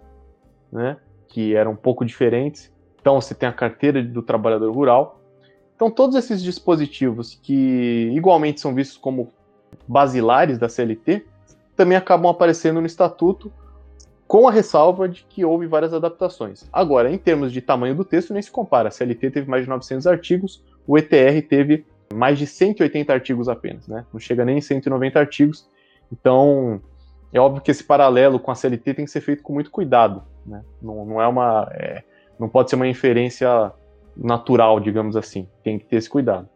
[0.72, 0.98] né?
[1.28, 2.74] que eram um pouco diferentes.
[3.00, 5.22] Então você tem a carteira do trabalhador rural.
[5.76, 9.32] Então todos esses dispositivos que igualmente são vistos como
[9.88, 11.26] basilares da CLT
[11.76, 13.52] também acabam aparecendo no estatuto
[14.28, 16.66] com a ressalva de que houve várias adaptações.
[16.72, 18.88] Agora, em termos de tamanho do texto, nem se compara.
[18.88, 23.88] A CLT teve mais de 900 artigos, o ETR teve mais de 180 artigos apenas,
[23.88, 24.06] né?
[24.14, 25.68] Não chega nem em 190 artigos.
[26.12, 26.82] Então,
[27.34, 30.24] é óbvio que esse paralelo com a CLT tem que ser feito com muito cuidado,
[30.46, 30.64] né?
[30.82, 32.04] Não, não é uma, é,
[32.40, 33.72] não pode ser uma inferência
[34.16, 35.48] natural, digamos assim.
[35.64, 36.48] Tem que ter esse cuidado.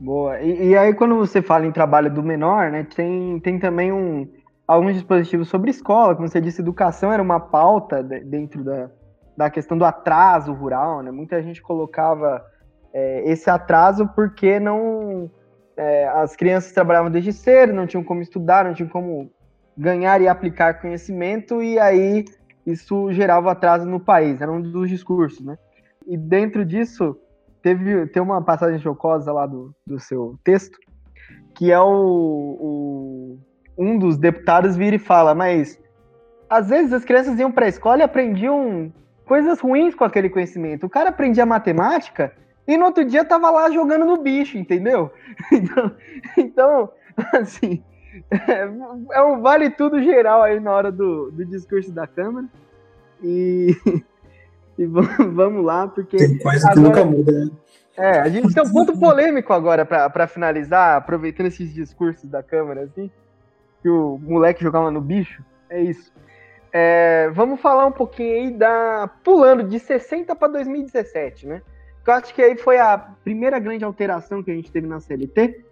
[0.00, 0.40] Boa.
[0.40, 2.84] E, e aí, quando você fala em trabalho do menor, né?
[2.84, 4.28] Tem, tem também um
[4.66, 8.90] alguns dispositivos sobre escola, como você disse, educação era uma pauta dentro da,
[9.34, 11.10] da questão do atraso rural, né?
[11.10, 12.44] Muita gente colocava
[12.92, 15.30] é, esse atraso porque não
[15.74, 19.30] é, as crianças trabalhavam desde cedo, não tinham como estudar, não tinham como
[19.76, 22.24] ganhar e aplicar conhecimento, e aí
[22.66, 25.56] isso gerava atraso no país, era um dos discursos, né?
[26.06, 27.16] E dentro disso,
[27.62, 30.78] teve tem uma passagem jocosa lá do, do seu texto,
[31.54, 33.38] que é o, o
[33.76, 35.80] um dos deputados vira e fala, mas
[36.50, 38.92] às vezes as crianças iam para a escola e aprendiam
[39.24, 40.86] coisas ruins com aquele conhecimento.
[40.86, 42.32] O cara aprendia matemática
[42.66, 45.10] e no outro dia tava lá jogando no bicho, entendeu?
[45.52, 45.92] Então,
[46.36, 46.92] então
[47.34, 47.82] assim,
[48.30, 48.68] é,
[49.12, 52.46] é, um vale tudo geral aí na hora do, do discurso da Câmara.
[53.22, 53.76] E,
[54.78, 56.16] e vamos lá, porque.
[56.16, 57.50] Tem coisa agora, que nunca muda, né?
[57.96, 62.82] É, a gente tem um ponto polêmico agora para finalizar, aproveitando esses discursos da Câmara,
[62.82, 63.10] assim
[63.82, 65.42] que o moleque jogava no bicho.
[65.68, 66.12] É isso.
[66.72, 69.10] É, vamos falar um pouquinho aí da.
[69.24, 71.62] Pulando de 60 para 2017, né?
[72.06, 75.62] Eu acho que aí foi a primeira grande alteração que a gente teve na CLT,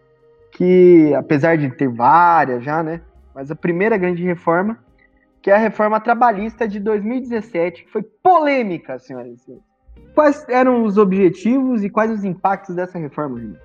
[0.52, 3.00] que apesar de ter várias já, né?
[3.34, 4.78] Mas a primeira grande reforma,
[5.47, 9.64] que é a reforma trabalhista de 2017, que foi polêmica, senhoras e senhores.
[10.12, 13.61] Quais eram os objetivos e quais os impactos dessa reforma, gente?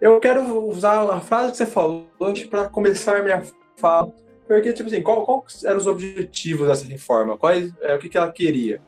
[0.00, 2.06] Eu quero usar a frase que você falou
[2.48, 3.42] para começar a minha
[3.76, 4.14] fala.
[4.46, 7.36] Porque, tipo assim, qual, qual eram os objetivos dessa reforma?
[7.36, 8.80] Quais, é, o que, que ela queria?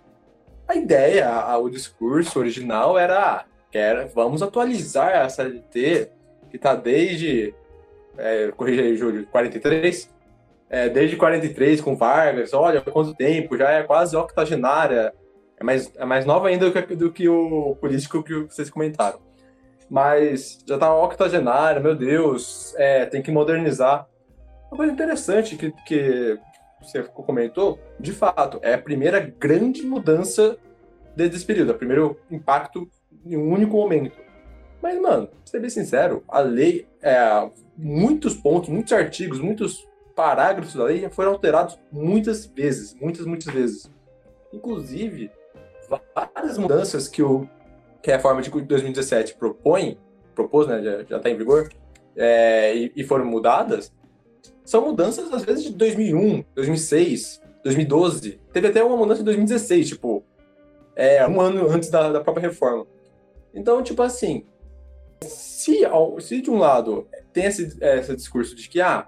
[0.68, 6.08] A ideia, a, o discurso original era, que era vamos atualizar a CLT,
[6.50, 7.52] que está desde,
[8.16, 10.17] é, corrija aí, Júlio, 43?
[10.70, 15.14] É, desde 43 com Vargas, olha quanto tempo, já é quase octogenária,
[15.58, 19.18] é mais, é mais nova ainda do que, do que o político que vocês comentaram.
[19.88, 24.06] Mas já está octogenária, meu Deus, é, tem que modernizar.
[24.70, 26.38] Uma coisa interessante que, que
[26.80, 30.58] você comentou, de fato, é a primeira grande mudança
[31.16, 32.88] desde esse período, é o primeiro impacto
[33.24, 34.16] em um único momento.
[34.82, 37.18] Mas, mano, pra ser bem sincero, a lei, é,
[37.76, 39.87] muitos pontos, muitos artigos, muitos
[40.18, 43.88] parágrafos da lei já foram alterados muitas vezes, muitas, muitas vezes.
[44.52, 45.30] Inclusive,
[46.12, 47.48] várias mudanças que, o,
[48.02, 49.96] que a reforma de 2017 propõe,
[50.34, 51.68] propôs, né, já está em vigor,
[52.16, 53.92] é, e, e foram mudadas,
[54.64, 58.40] são mudanças, às vezes, de 2001, 2006, 2012.
[58.52, 60.24] Teve até uma mudança em 2016, tipo,
[60.96, 62.88] é, um ano antes da, da própria reforma.
[63.54, 64.44] Então, tipo assim,
[65.22, 65.82] se,
[66.18, 69.06] se de um lado tem esse, esse discurso de que, ah,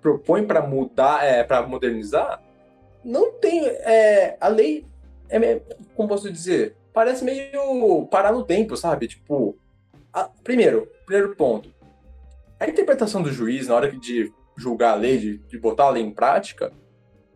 [0.00, 2.42] propõe para mudar, é, para modernizar,
[3.04, 3.66] não tem.
[3.66, 4.86] É, a lei,
[5.28, 5.60] é,
[5.94, 9.08] como posso dizer, parece meio parar no tempo, sabe?
[9.08, 9.56] Tipo,
[10.12, 11.72] a, primeiro, primeiro ponto.
[12.58, 16.02] A interpretação do juiz na hora de julgar a lei, de, de botar a lei
[16.02, 16.72] em prática,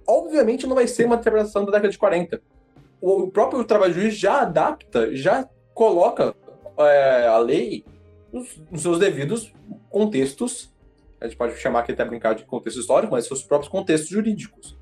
[0.06, 2.42] obviamente não vai ser uma interpretação da década de 40.
[3.00, 6.34] O, próprio trabalho juiz já adapta, já coloca
[6.78, 7.84] é, a lei
[8.32, 9.52] nos, nos, seus devidos
[9.90, 10.71] contextos.
[11.22, 14.76] A gente pode chamar aqui até brincar de contexto histórico, mas seus próprios contextos jurídicos.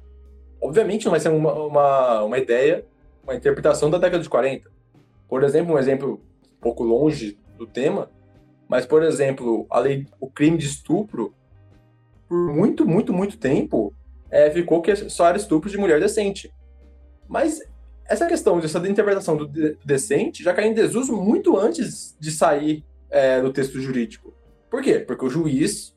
[0.58, 2.86] Obviamente não vai ser uma, uma, uma ideia,
[3.22, 4.70] uma interpretação da década de 40.
[5.28, 6.18] Por exemplo, um exemplo
[6.56, 8.10] um pouco longe do tema,
[8.66, 11.34] mas, por exemplo, a lei, o crime de estupro,
[12.26, 13.92] por muito, muito, muito tempo,
[14.30, 16.50] é, ficou que só era estupro de mulher decente.
[17.28, 17.60] Mas
[18.06, 19.46] essa questão dessa interpretação do
[19.84, 24.32] decente já caiu em desuso muito antes de sair é, do texto jurídico.
[24.70, 25.00] Por quê?
[25.00, 25.94] Porque o juiz,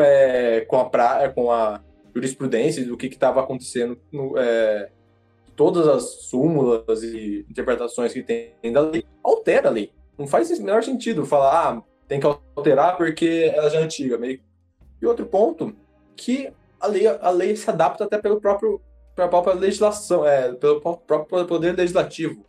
[0.00, 1.80] é, com, a pra, com a
[2.14, 4.90] jurisprudência do que estava acontecendo, no, é,
[5.56, 9.92] todas as súmulas e interpretações que tem da lei, altera a lei.
[10.18, 14.16] Não faz o menor sentido falar, ah, tem que alterar porque ela já é antiga.
[14.16, 14.40] Meio...
[15.00, 15.74] E outro ponto,
[16.16, 18.80] que a lei, a lei se adapta até pelo próprio,
[19.14, 22.44] pela própria legislação, é, pelo próprio poder legislativo.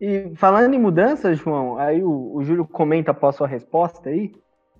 [0.00, 4.32] E falando em mudanças, João, aí o, o Júlio comenta após sua resposta aí.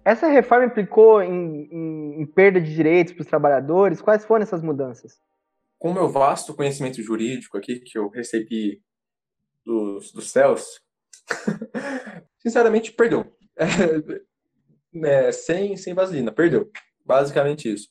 [0.05, 4.03] Essa reforma implicou em, em, em perda de direitos para os trabalhadores?
[4.03, 5.21] Quais foram essas mudanças?
[5.79, 8.83] Com o meu vasto conhecimento jurídico aqui, que eu recebi
[9.65, 10.81] dos, dos céus,
[12.39, 13.33] sinceramente, perdeu.
[13.57, 13.67] É,
[15.05, 16.71] é, sem, sem vaselina, perdeu.
[17.05, 17.89] Basicamente isso.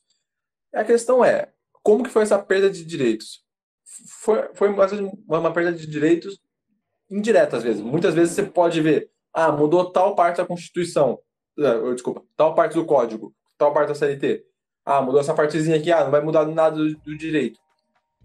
[0.74, 1.52] A questão é,
[1.82, 3.44] como que foi essa perda de direitos?
[4.22, 4.86] Foi, foi uma,
[5.28, 6.40] uma perda de direitos
[7.10, 7.82] indireta, às vezes.
[7.82, 11.20] Muitas vezes você pode ver, ah, mudou tal parte da Constituição,
[11.94, 14.44] desculpa, tal parte do Código, tal parte da CLT.
[14.86, 17.60] Ah, mudou essa partezinha aqui, ah, não vai mudar nada do, do direito.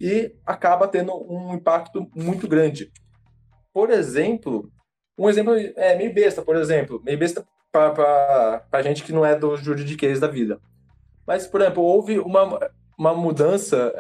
[0.01, 2.91] E acaba tendo um impacto muito grande.
[3.73, 4.71] Por exemplo,
[5.19, 9.57] um exemplo é meio besta, por exemplo, meio besta para gente que não é do
[9.57, 10.59] juridiquês da vida.
[11.27, 13.95] Mas, por exemplo, houve uma, uma mudança,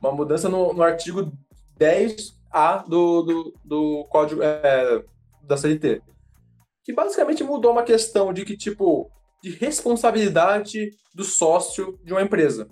[0.00, 1.32] uma mudança no, no artigo
[1.78, 5.04] 10A do, do, do código é,
[5.42, 6.02] da CLT,
[6.90, 9.08] que basicamente mudou uma questão de que, tipo,
[9.42, 12.68] de responsabilidade do sócio de uma empresa.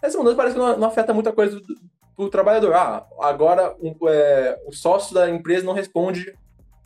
[0.00, 1.74] Essa mudança parece que não, não afeta muita coisa do,
[2.16, 2.72] do trabalhador.
[2.74, 6.32] Ah, agora um, é, o sócio da empresa não responde,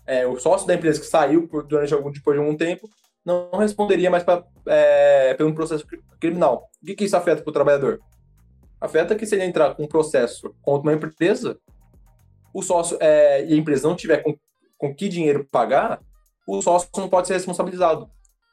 [0.07, 2.88] é, o sócio da empresa que saiu por, durante algum, depois de algum tempo
[3.24, 5.86] não responderia mais pra, é, pelo processo
[6.18, 6.70] criminal.
[6.82, 8.00] O que, que isso afeta para o trabalhador?
[8.80, 11.59] Afeta que se ele entrar com um processo contra uma empresa,
[12.54, 14.34] o sócio é, e a empresa não tiver com,
[14.78, 16.00] com que dinheiro pagar,
[16.47, 18.09] o sócio não pode ser responsabilizado.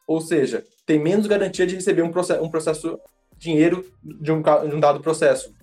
[0.07, 2.99] Ou seja, tem menos garantia de receber um processo, um processo
[3.37, 5.53] dinheiro de um, de um dado processo.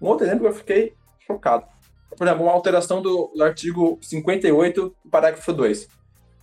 [0.00, 0.92] Um outro exemplo que eu fiquei
[1.26, 1.66] chocado.
[2.16, 5.88] Por exemplo, uma alteração do, do artigo 58, parágrafo 2.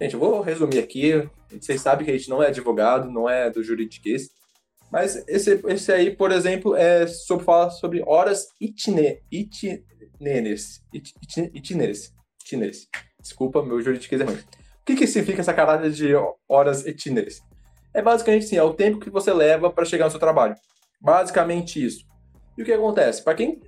[0.02, 1.28] Gente, eu vou resumir aqui.
[1.50, 4.30] Vocês sabem que a gente não é advogado, não é do juridiquês.
[4.92, 10.82] Mas esse, esse aí, por exemplo, é sobre fala sobre horas itine, itineres.
[10.94, 11.14] It.
[13.20, 14.40] Desculpa, meu juridiquês é ruim.
[14.84, 16.12] O que, que significa essa caralho de
[16.46, 17.42] horas itineres?
[17.94, 20.56] É basicamente assim, é o tempo que você leva para chegar no seu trabalho.
[21.00, 22.06] Basicamente isso.
[22.58, 23.24] E o que acontece?
[23.24, 23.62] Para quem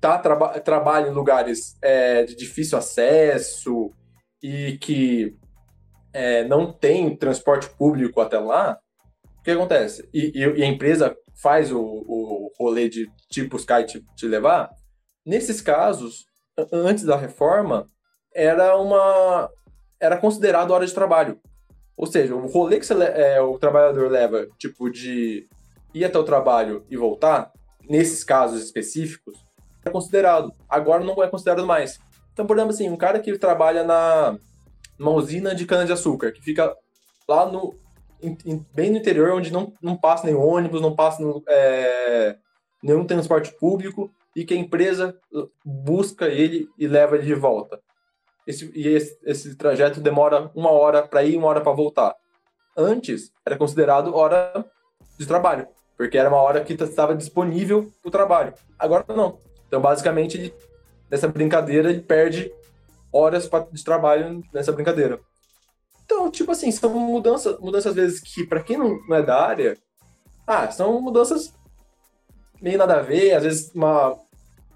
[0.00, 3.90] tá, traba trabalha em lugares é, de difícil acesso
[4.40, 5.36] e que
[6.12, 8.78] é, não tem transporte público até lá,
[9.40, 10.08] o que acontece?
[10.14, 14.70] E, e, a empresa faz o, o rolê de te buscar e te, te levar.
[15.26, 16.26] Nesses casos,
[16.72, 17.86] antes da reforma,
[18.32, 19.50] era uma
[20.04, 21.38] era considerado hora de trabalho.
[21.96, 25.48] Ou seja, o rolê que você, é, o trabalhador leva, tipo, de
[25.94, 27.50] ir até o trabalho e voltar,
[27.88, 29.38] nesses casos específicos,
[29.84, 30.52] é considerado.
[30.68, 31.98] Agora não é considerado mais.
[32.32, 34.36] Então, por exemplo, assim, um cara que trabalha na,
[34.98, 36.74] numa usina de cana-de-açúcar, que fica
[37.28, 37.74] lá no
[38.22, 42.36] em, em, bem no interior, onde não, não passa nenhum ônibus, não passa é,
[42.82, 45.16] nenhum transporte público, e que a empresa
[45.64, 47.80] busca ele e leva ele de volta.
[48.46, 52.14] Esse, e esse, esse trajeto demora uma hora para ir e uma hora para voltar.
[52.76, 54.64] Antes, era considerado hora
[55.18, 55.66] de trabalho,
[55.96, 58.52] porque era uma hora que estava disponível o trabalho.
[58.78, 59.38] Agora não.
[59.66, 60.54] Então, basicamente, ele,
[61.10, 62.52] nessa brincadeira, ele perde
[63.12, 65.20] horas de trabalho nessa brincadeira.
[66.04, 69.78] Então, tipo assim, são mudanças, mudanças às vezes que, para quem não, é da área,
[70.46, 71.54] ah, são mudanças
[72.60, 74.18] meio nada a ver, às vezes uma,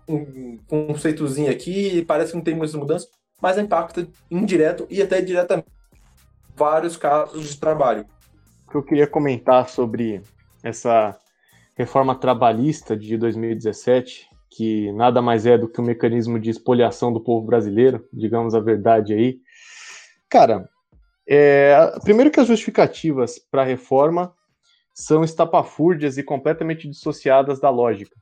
[0.08, 3.10] um conceitozinho aqui, parece que não tem muitas mudanças,
[3.40, 5.68] mas impacta indireto e até diretamente
[6.56, 8.04] vários casos de trabalho.
[8.66, 10.22] O que eu queria comentar sobre
[10.62, 11.16] essa
[11.76, 17.20] reforma trabalhista de 2017 que nada mais é do que um mecanismo de espoliação do
[17.20, 19.38] povo brasileiro, digamos a verdade aí.
[20.28, 20.68] Cara,
[21.30, 24.34] É, primeiro que as justificativas para a reforma
[24.94, 28.16] são estapafúrdias e completamente dissociadas da lógica.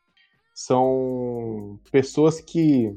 [0.52, 2.92] São pessoas que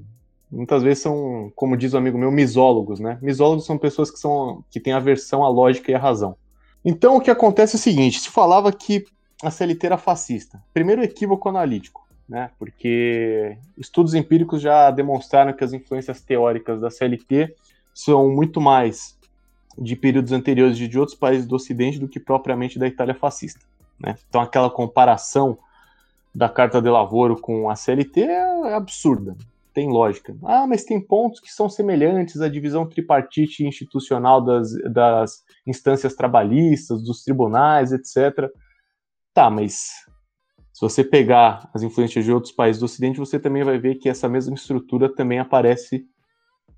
[0.52, 3.18] muitas vezes são, como diz o amigo meu, misólogos, né?
[3.22, 6.36] Misólogos são pessoas que, são, que têm aversão à lógica e à razão.
[6.84, 9.06] Então o que acontece é o seguinte: se falava que
[9.43, 10.62] a CLT era fascista.
[10.74, 12.52] Primeiro equívoco analítico, né?
[12.58, 17.56] Porque estudos empíricos já demonstraram que as influências teóricas da CLT
[17.93, 19.18] são muito mais
[19.78, 23.62] de períodos anteriores de outros países do Ocidente do que propriamente da Itália fascista.
[24.00, 24.16] Né?
[24.28, 25.58] Então aquela comparação
[26.34, 29.36] da Carta de Lavoro com a CLT é absurda,
[29.74, 30.36] tem lógica.
[30.43, 37.03] Ah, mas tem pontos que são semelhantes à divisão tripartite institucional das, das instâncias trabalhistas,
[37.03, 38.49] dos tribunais, etc.
[39.34, 39.91] Tá, mas
[40.74, 44.09] se você pegar as influências de outros países do Ocidente, você também vai ver que
[44.09, 46.05] essa mesma estrutura também aparece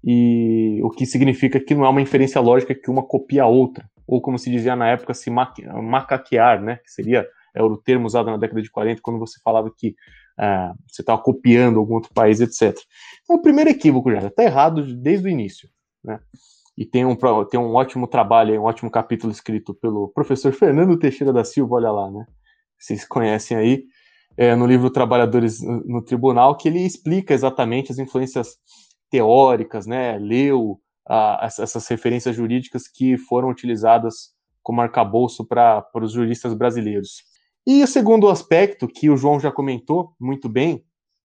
[0.04, 3.88] e o que significa que não é uma inferência lógica que uma copia a outra,
[4.08, 8.32] ou como se dizia na época, se macaquear, né, que seria é o termo usado
[8.32, 9.96] na década de 40 quando você falava que
[10.42, 12.78] uh, você estava copiando algum outro país, etc.
[13.24, 15.70] Então, o primeiro equívoco já está errado desde o início,
[16.04, 16.20] né?
[16.78, 17.16] E tem um,
[17.46, 21.92] tem um ótimo trabalho, um ótimo capítulo escrito pelo professor Fernando Teixeira da Silva, olha
[21.92, 22.26] lá, né?
[22.80, 23.84] Vocês conhecem aí,
[24.36, 28.58] é, no livro Trabalhadores no Tribunal, que ele explica exatamente as influências
[29.12, 30.80] teóricas, né, leu
[31.42, 34.32] essas referências jurídicas que foram utilizadas
[34.64, 37.24] como arcabouço para os juristas brasileiros.
[37.66, 40.84] E o segundo aspecto, que o João já comentou muito bem,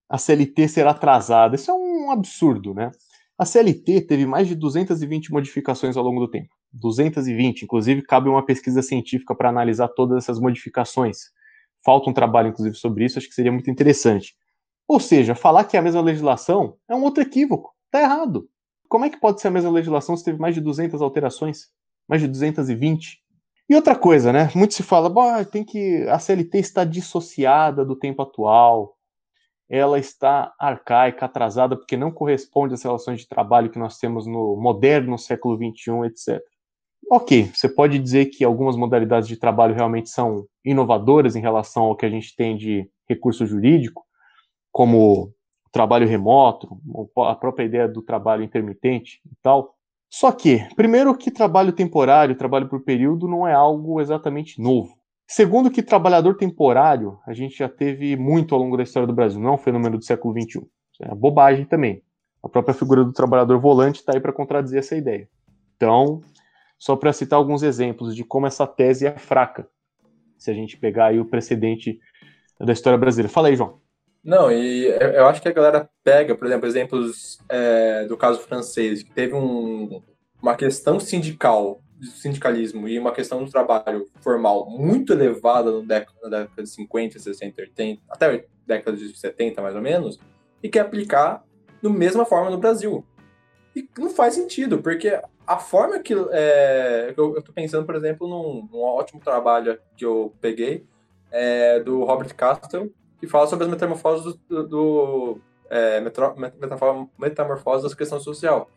[0.08, 1.56] a CLT será atrasada.
[1.56, 2.90] Isso é um absurdo, né?
[3.38, 6.48] A CLT teve mais de 220 modificações ao longo do tempo.
[6.72, 11.18] 220, inclusive cabe uma pesquisa científica para analisar todas essas modificações.
[11.84, 14.34] Falta um trabalho, inclusive, sobre isso, acho que seria muito interessante.
[14.88, 17.74] Ou seja, falar que é a mesma legislação é um outro equívoco.
[17.90, 18.48] Tá errado.
[18.88, 21.68] Como é que pode ser a mesma legislação se teve mais de 200 alterações?
[22.08, 23.20] Mais de 220?
[23.68, 24.48] E outra coisa, né?
[24.54, 28.96] Muito se fala, tem que a CLT está dissociada do tempo atual.
[29.68, 34.56] Ela está arcaica, atrasada, porque não corresponde às relações de trabalho que nós temos no
[34.56, 36.40] moderno século XXI, etc.
[37.10, 41.96] Ok, você pode dizer que algumas modalidades de trabalho realmente são inovadoras em relação ao
[41.96, 44.04] que a gente tem de recurso jurídico,
[44.72, 45.32] como
[45.72, 46.80] trabalho remoto,
[47.18, 49.75] a própria ideia do trabalho intermitente e tal.
[50.08, 54.96] Só que, primeiro, que trabalho temporário, trabalho por período, não é algo exatamente novo.
[55.28, 59.40] Segundo, que trabalhador temporário a gente já teve muito ao longo da história do Brasil,
[59.40, 60.60] não é um fenômeno do século XXI.
[60.92, 62.02] Isso é bobagem também.
[62.42, 65.28] A própria figura do trabalhador volante está aí para contradizer essa ideia.
[65.76, 66.20] Então,
[66.78, 69.68] só para citar alguns exemplos de como essa tese é fraca,
[70.38, 71.98] se a gente pegar aí o precedente
[72.60, 73.32] da história brasileira.
[73.32, 73.80] Fala aí, João.
[74.26, 79.00] Não, e eu acho que a galera pega, por exemplo, exemplos é, do caso francês,
[79.04, 80.02] que teve um,
[80.42, 86.40] uma questão sindical, sindicalismo e uma questão do trabalho formal muito elevada no década, na
[86.40, 90.18] década de 50, 60, 80, até década de 70, mais ou menos,
[90.60, 91.44] e quer aplicar
[91.80, 93.06] da mesma forma no Brasil.
[93.76, 96.14] E não faz sentido, porque a forma que.
[96.32, 100.84] É, eu, estou pensando, por exemplo, num, num, ótimo trabalho que eu peguei
[101.30, 105.40] é, do Robert Castell, que fala sobre as metamorfoses do, do
[105.70, 106.00] é,
[107.18, 108.70] metamorfoses da questão social.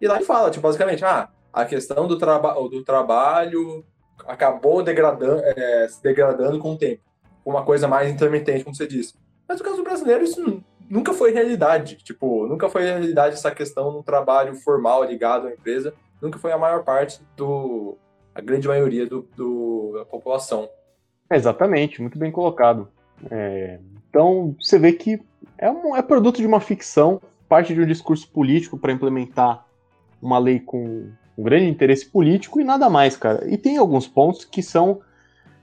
[0.00, 3.84] E lá ele fala, tipo, basicamente, ah, a questão do, traba do trabalho
[4.26, 7.02] acabou degradando, é, se degradando com o tempo.
[7.44, 9.14] Uma coisa mais intermitente, como você disse.
[9.48, 11.96] Mas no caso do brasileiro, isso nunca foi realidade.
[11.96, 15.92] Tipo, nunca foi realidade essa questão do trabalho formal ligado à empresa.
[16.20, 17.96] Nunca foi a maior parte do.
[18.34, 20.68] a grande maioria do, do da população.
[21.30, 22.88] exatamente, muito bem colocado.
[23.30, 25.20] É, então, você vê que
[25.58, 29.64] é, um, é produto de uma ficção, parte de um discurso político para implementar
[30.20, 33.48] uma lei com um grande interesse político e nada mais, cara.
[33.48, 35.00] E tem alguns pontos que são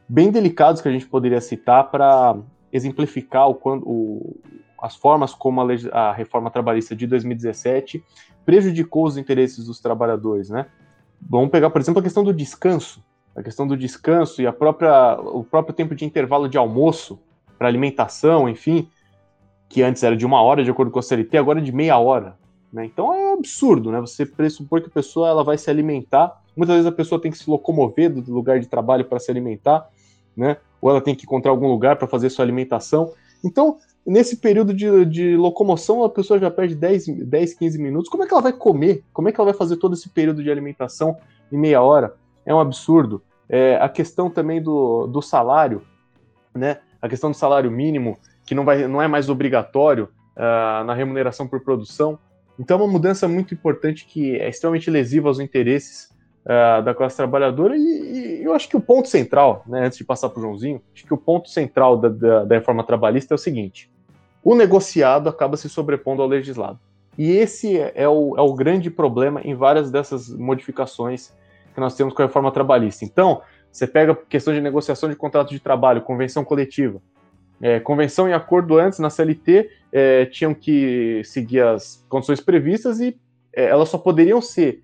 [0.07, 2.37] bem delicados que a gente poderia citar para
[2.73, 4.35] exemplificar o, o,
[4.81, 8.03] as formas como a, a, reforma trabalhista de 2017
[8.45, 10.65] prejudicou os interesses dos trabalhadores, né?
[11.21, 13.03] Vamos pegar, por exemplo, a questão do descanso.
[13.35, 17.19] A questão do descanso e a própria, o próprio tempo de intervalo de almoço
[17.59, 18.89] para alimentação, enfim,
[19.67, 21.97] que antes era de uma hora, de acordo com a CLT, agora é de meia
[21.99, 22.37] hora.
[22.71, 22.85] Né?
[22.85, 23.99] Então é absurdo, né?
[23.99, 26.41] Você pressupor que a pessoa ela vai se alimentar.
[26.55, 29.87] Muitas vezes a pessoa tem que se locomover do lugar de trabalho para se alimentar,
[30.35, 30.57] né?
[30.81, 33.11] Ou ela tem que encontrar algum lugar para fazer sua alimentação.
[33.43, 38.09] Então, nesse período de, de, locomoção, a pessoa já perde 10, 10, 15 minutos.
[38.09, 39.03] Como é que ela vai comer?
[39.11, 41.17] Como é que ela vai fazer todo esse período de alimentação
[41.51, 42.15] em meia hora?
[42.45, 43.21] É um absurdo.
[43.47, 45.81] É, a questão também do, do salário,
[46.53, 46.77] né?
[47.01, 51.47] A questão do salário mínimo, que não, vai, não é mais obrigatório uh, na remuneração
[51.47, 52.17] por produção.
[52.57, 56.09] Então é uma mudança muito importante que é extremamente lesiva aos interesses
[56.45, 60.03] uh, da classe trabalhadora, e, e, eu acho que o ponto central, né, antes de
[60.03, 63.35] passar para o Joãozinho, acho que o ponto central da, da, da reforma trabalhista é
[63.35, 63.91] o seguinte:
[64.43, 66.79] o negociado acaba se sobrepondo ao legislado.
[67.17, 71.33] E esse é, o, é o grande problema em várias dessas modificações
[71.73, 73.03] que nós temos com a reforma trabalhista.
[73.03, 73.41] Então,
[73.71, 77.01] você pega questão de negociação de contrato de trabalho, convenção coletiva.
[77.61, 83.17] É, convenção e acordo antes na CLT é, tinham que seguir as condições previstas e
[83.53, 84.81] é, elas só poderiam ser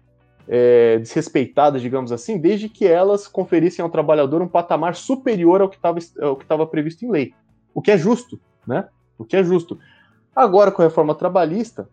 [0.47, 5.77] é, desrespeitadas, digamos assim, desde que elas conferissem ao trabalhador um patamar superior ao que
[5.77, 7.33] estava previsto em lei.
[7.73, 8.87] O que é justo, né?
[9.17, 9.79] O que é justo.
[10.35, 11.89] Agora, com a reforma trabalhista,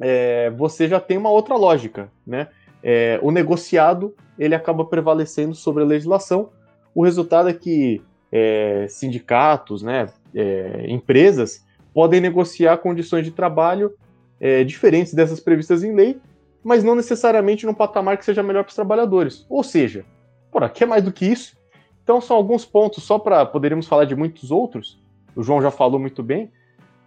[0.00, 2.48] é, você já tem uma outra lógica, né?
[2.82, 6.50] É, o negociado ele acaba prevalecendo sobre a legislação.
[6.94, 8.02] O resultado é que
[8.32, 13.92] é, sindicatos, né, é, empresas podem negociar condições de trabalho
[14.40, 16.18] é, diferentes dessas previstas em lei,
[16.62, 19.44] mas não necessariamente num patamar que seja melhor para os trabalhadores.
[19.48, 20.04] Ou seja,
[20.50, 21.56] por aqui é mais do que isso.
[22.02, 25.00] Então são alguns pontos, só para poderíamos falar de muitos outros.
[25.36, 26.50] O João já falou muito bem,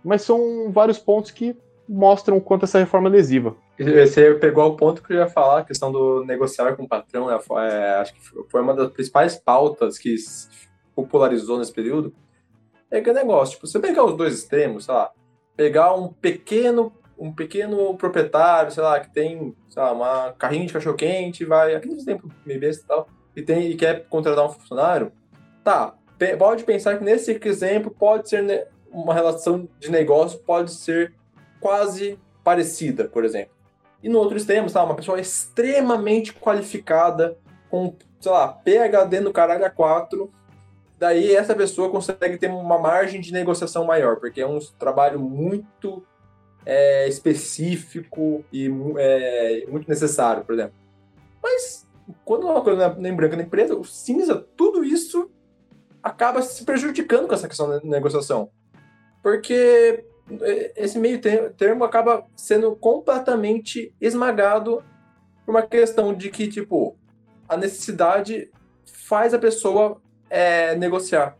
[0.04, 1.56] mas são vários pontos que
[1.88, 3.56] mostram o quanto essa reforma é lesiva.
[3.78, 7.30] Você pegou o ponto que eu ia falar, a questão do negociar com o patrão,
[7.30, 8.20] é, é, acho que
[8.50, 10.16] foi uma das principais pautas que
[10.96, 12.14] popularizou nesse período.
[12.90, 15.12] É que é negócio, tipo, você pegar os dois extremos, sei lá,
[15.56, 20.74] pegar um pequeno um pequeno proprietário, sei lá, que tem, sei lá, uma carrinho de
[20.74, 25.12] cachorro quente, vai, aquele exemplo meio e tal, e tem e quer contratar um funcionário,
[25.64, 25.96] tá,
[26.38, 31.14] pode pensar que nesse exemplo pode ser uma relação de negócio pode ser
[31.64, 33.54] quase parecida, por exemplo.
[34.04, 37.38] E no outro extremo, sabe, uma pessoa extremamente qualificada,
[37.70, 40.30] com, sei lá, PHD no caralho a 4,
[41.00, 46.06] daí essa pessoa consegue ter uma margem de negociação maior, porque é um trabalho muito
[46.66, 50.76] é, específico e é, muito necessário, por exemplo.
[51.42, 51.88] Mas,
[52.26, 55.32] quando uma coisa não é nem branca nem preta, o cinza, tudo isso
[56.02, 58.50] acaba se prejudicando com essa questão da negociação.
[59.22, 60.04] Porque
[60.76, 61.20] esse meio
[61.58, 64.84] termo acaba sendo completamente esmagado
[65.46, 66.98] por uma questão de que, tipo,
[67.48, 68.50] a necessidade
[68.86, 71.38] faz a pessoa é, negociar.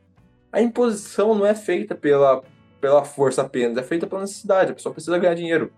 [0.52, 2.44] A imposição não é feita pela,
[2.80, 4.72] pela força apenas, é feita pela necessidade.
[4.72, 5.72] A pessoa precisa ganhar dinheiro.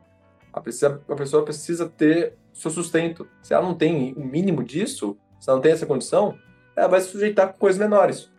[0.52, 3.28] A, precisa, a pessoa precisa ter seu sustento.
[3.42, 6.38] Se ela não tem o mínimo disso, se ela não tem essa condição,
[6.76, 8.32] ela vai se sujeitar com coisas menores.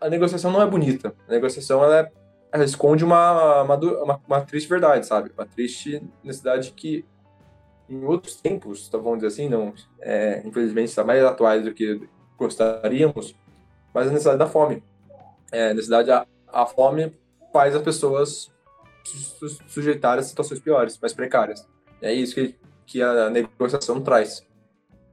[0.00, 1.14] A negociação não é bonita.
[1.26, 2.12] A negociação ela é
[2.52, 5.30] ela esconde uma, uma, uma, uma, triste verdade, sabe?
[5.36, 7.04] Uma triste necessidade que
[7.88, 12.06] em outros tempos, tá, vamos dizer assim, não, é, infelizmente está mais atuais do que
[12.36, 13.34] gostaríamos,
[13.94, 14.82] mas a necessidade da fome.
[15.50, 17.14] É, a necessidade, a, a fome
[17.52, 18.52] faz as pessoas
[19.04, 21.66] su sujeitarem a situações piores, mais precárias.
[22.02, 22.54] É isso que,
[22.86, 24.46] que a negociação traz.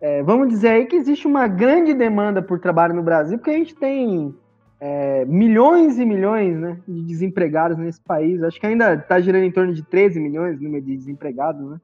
[0.01, 3.57] É, vamos dizer aí que existe uma grande demanda por trabalho no Brasil, porque a
[3.57, 4.35] gente tem
[4.79, 8.41] é, milhões e milhões né, de desempregados nesse país.
[8.43, 11.65] Acho que ainda está girando em torno de 13 milhões número de desempregados.
[11.69, 11.81] Né?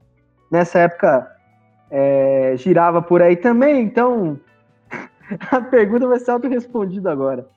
[0.52, 1.30] Nessa época
[1.90, 4.40] é, girava por aí também, então
[5.52, 7.48] a pergunta vai ser auto-respondida agora.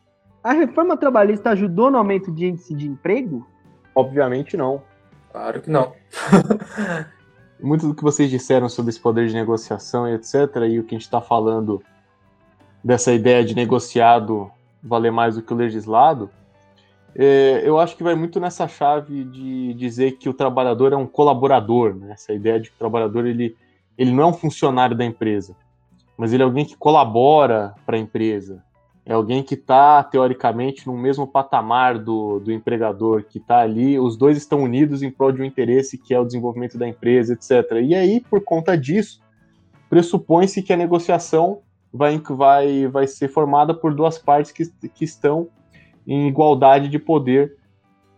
[0.42, 3.46] A reforma trabalhista ajudou no aumento de índice de emprego?
[3.94, 4.82] Obviamente não.
[5.32, 5.92] Claro que não.
[7.60, 10.34] Muito do que vocês disseram sobre esse poder de negociação e etc.,
[10.68, 11.82] e o que a gente está falando
[12.82, 14.50] dessa ideia de negociado
[14.84, 16.30] valer mais do que o legislado,
[17.16, 21.06] é, eu acho que vai muito nessa chave de dizer que o trabalhador é um
[21.06, 22.12] colaborador, né?
[22.12, 23.56] essa ideia de que o trabalhador ele,
[23.96, 25.56] ele não é um funcionário da empresa,
[26.16, 28.62] mas ele é alguém que colabora para a empresa,
[29.06, 34.16] é alguém que está, teoricamente, no mesmo patamar do, do empregador, que está ali, os
[34.16, 37.82] dois estão unidos em prol de um interesse que é o desenvolvimento da empresa, etc.
[37.82, 39.20] E aí, por conta disso,
[39.90, 41.60] pressupõe-se que a negociação
[41.94, 45.48] vai, vai, vai ser formada por duas partes que, que estão
[46.04, 47.56] em igualdade de poder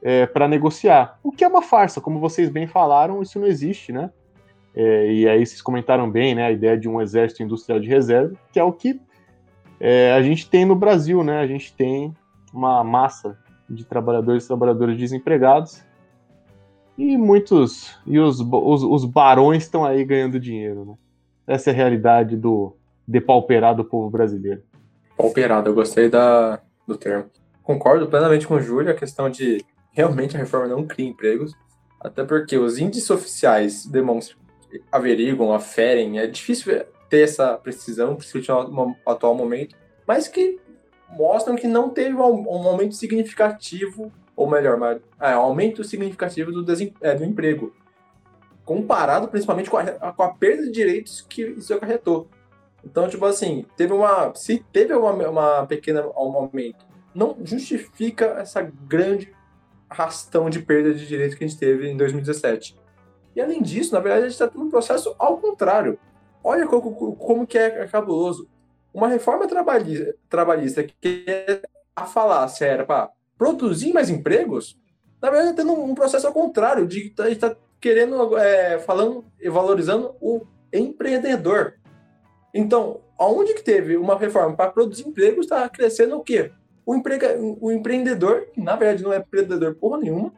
[0.02, 1.18] é, para negociar.
[1.22, 4.10] O que é uma farsa, como vocês bem falaram, isso não existe, né?
[4.74, 8.34] É, e aí vocês comentaram bem, né, a ideia de um exército industrial de reserva,
[8.52, 9.00] que é o que
[9.78, 11.40] é, a gente tem no Brasil, né?
[11.40, 12.14] A gente tem
[12.52, 13.38] uma massa
[13.68, 15.84] de trabalhadores e trabalhadoras desempregados
[16.96, 20.94] e muitos e os, os, os barões estão aí ganhando dinheiro, né?
[21.46, 22.74] Essa é a realidade do,
[23.06, 24.62] depauperado o povo brasileiro.
[25.16, 27.30] Pauperado, eu gostei da, do termo.
[27.62, 31.54] Concordo plenamente com o Júlio, a questão de realmente a reforma não cria empregos,
[31.98, 34.38] até porque os índices oficiais demonstram,
[34.92, 39.74] averiguam, aferem, é difícil ter essa precisão, principalmente no atual momento,
[40.06, 40.60] mas que
[41.08, 42.22] mostram que não teve um
[42.68, 46.64] aumento significativo, ou melhor, é, um aumento significativo do,
[47.00, 47.74] é, do emprego,
[48.64, 52.28] comparado principalmente com a, com a perda de direitos que isso acarretou.
[52.86, 54.32] Então, tipo assim, teve uma.
[54.36, 59.34] Se teve uma, uma pequena um aumento, não justifica essa grande
[59.90, 62.78] arrastão de perda de direitos que a gente teve em 2017.
[63.34, 65.98] E além disso, na verdade, a gente está tendo um processo ao contrário.
[66.44, 68.48] Olha como, como que é cabuloso.
[68.94, 71.60] Uma reforma trabalhista, trabalhista que é
[71.94, 74.78] a falácia era para produzir mais empregos,
[75.20, 79.50] na verdade, está tendo um processo ao contrário, de estar tá querendo, é, falando e
[79.50, 81.74] valorizando o empreendedor.
[82.56, 86.50] Então, aonde que teve uma reforma para produzir empregos, está crescendo o quê?
[86.84, 90.32] O, emprega, o empreendedor, que na verdade não é empreendedor porra nenhuma,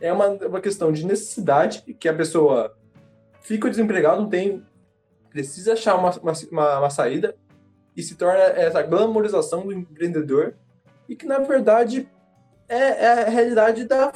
[0.00, 2.76] é uma, uma questão de necessidade, que a pessoa
[3.42, 4.64] fica desempregada, não tem.
[5.30, 7.36] precisa achar uma, uma, uma saída
[7.96, 10.54] e se torna essa glamorização do empreendedor
[11.08, 12.08] e que na verdade
[12.68, 14.12] é, é a realidade da,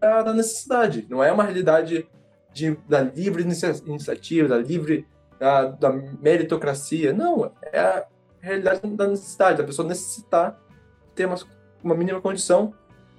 [0.00, 2.08] da, necessidade, não é uma realidade
[2.52, 3.42] de, da livre
[3.86, 5.06] iniciativa, da livre
[5.42, 8.06] da, da meritocracia, não, é a
[8.40, 10.56] realidade da necessidade, da pessoa necessitar
[11.16, 11.36] ter uma,
[11.82, 12.72] uma mínima condição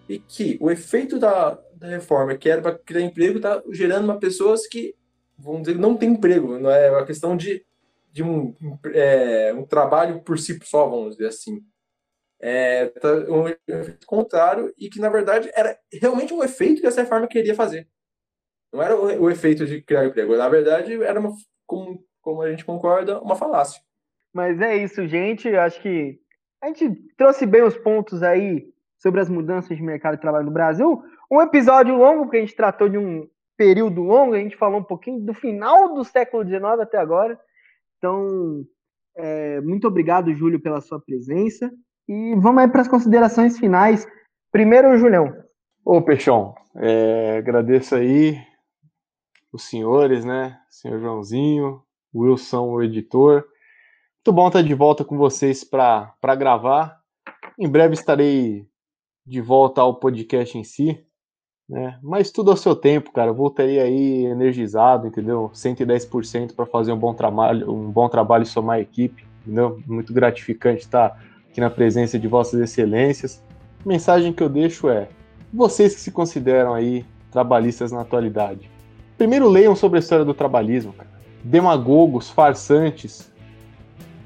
[0.08, 4.18] e que o efeito da, da reforma, que era para criar emprego, está gerando uma
[4.18, 4.96] pessoas que,
[5.38, 6.58] vamos dizer, não tem emprego.
[6.58, 7.66] Não é uma questão de,
[8.10, 8.56] de um,
[8.94, 11.62] é, um trabalho por si só, vamos dizer assim.
[12.40, 17.02] É, tá um efeito contrário e que, na verdade, era realmente um efeito que essa
[17.02, 17.86] reforma queria fazer.
[18.72, 20.38] Não era o, o efeito de criar emprego.
[20.38, 21.34] Na verdade, era, uma,
[21.66, 23.80] como, como a gente concorda, uma falácia.
[24.34, 25.56] Mas é isso, gente.
[25.56, 26.18] Acho que
[26.64, 28.66] a gente trouxe bem os pontos aí
[28.98, 31.04] sobre as mudanças de mercado de trabalho no Brasil.
[31.30, 34.84] Um episódio longo, porque a gente tratou de um período longo, a gente falou um
[34.84, 37.40] pouquinho do final do século XIX até agora.
[37.98, 38.64] Então,
[39.16, 41.70] é, muito obrigado, Júlio, pela sua presença.
[42.08, 44.08] E vamos aí para as considerações finais.
[44.52, 45.34] Primeiro, Julião.
[45.86, 48.38] Ô, Peixão, é, agradeço aí
[49.52, 50.58] os senhores, né?
[50.70, 51.83] Senhor Joãozinho,
[52.14, 53.46] Wilson, o editor.
[54.26, 56.98] Muito bom estar de volta com vocês para gravar.
[57.60, 58.66] Em breve estarei
[59.26, 61.06] de volta ao podcast em si,
[61.68, 62.00] né?
[62.02, 63.32] Mas tudo ao seu tempo, cara.
[63.32, 65.52] Eu voltarei aí energizado, entendeu?
[65.54, 69.82] 110% para fazer um bom trabalho, um bom trabalho e somar a equipe, entendeu?
[69.86, 73.44] Muito gratificante estar aqui na presença de vossas excelências.
[73.86, 75.10] A mensagem que eu deixo é:
[75.54, 78.70] vocês que se consideram aí trabalhistas na atualidade,
[79.18, 81.13] primeiro leiam sobre a história do trabalhismo, cara.
[81.44, 83.32] Demagogos, farsantes,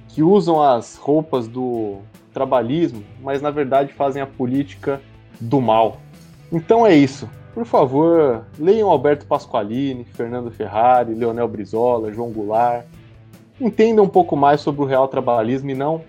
[0.08, 2.00] que usam as roupas do
[2.34, 5.02] trabalhismo, mas na verdade fazem a política
[5.40, 5.98] do mal.
[6.52, 7.30] Então é isso.
[7.54, 12.86] Por favor, leiam Alberto Pasqualini, Fernando Ferrari, Leonel Brizola, João Goulart.
[13.60, 16.04] Entendam um pouco mais sobre o real trabalhismo e não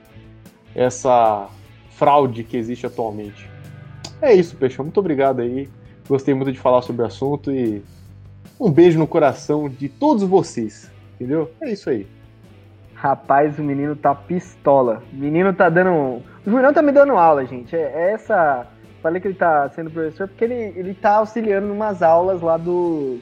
[0.74, 1.48] essa
[1.90, 3.50] fraude que existe atualmente.
[4.20, 4.84] É isso, Peixão.
[4.84, 5.68] Muito obrigado aí.
[6.08, 7.82] Gostei muito de falar sobre o assunto e
[8.60, 10.90] um beijo no coração de todos vocês.
[11.18, 11.50] Entendeu?
[11.60, 12.06] É isso aí.
[12.94, 15.02] Rapaz, o menino tá pistola.
[15.12, 15.90] O menino tá dando.
[15.90, 17.74] O Julião tá me dando aula, gente.
[17.74, 18.66] É, é essa.
[19.02, 23.18] Falei que ele tá sendo professor porque ele, ele tá auxiliando umas aulas lá do.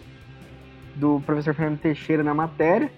[0.95, 2.91] Do professor Fernando Teixeira na matéria,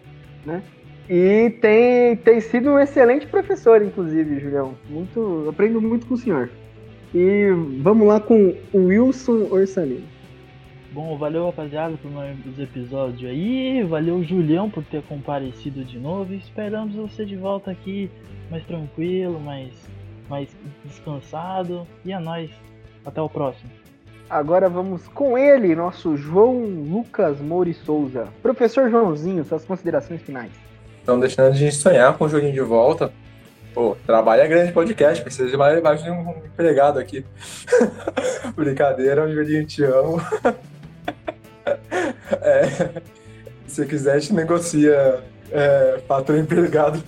[0.46, 0.62] né?
[1.08, 4.74] E tem, tem sido um excelente professor, inclusive, Julião.
[4.88, 6.50] Muito, aprendo muito com o senhor.
[7.14, 7.48] E
[7.82, 10.06] vamos lá com o Wilson Orsanino.
[10.98, 13.84] Bom, valeu rapaziada por mais um episódio aí.
[13.84, 16.34] Valeu Julião por ter comparecido de novo.
[16.34, 18.10] Esperamos você de volta aqui
[18.50, 19.70] mais tranquilo, mais,
[20.28, 20.48] mais
[20.84, 21.86] descansado.
[22.04, 22.50] E a nós.
[23.06, 23.70] Até o próximo.
[24.28, 28.26] Agora vamos com ele, nosso João Lucas Moura Souza.
[28.42, 30.50] Professor Joãozinho, suas considerações finais.
[31.00, 33.12] Então, deixando a gente sonhar com o Julinho de volta.
[33.72, 37.24] Pô, trabalha grande podcast, precisa de mais, mais de um empregado aqui.
[38.56, 40.20] Brincadeira, Julinho, te amo.
[42.42, 43.02] É,
[43.66, 47.02] se quiser, a gente negocia é, patrão empregado.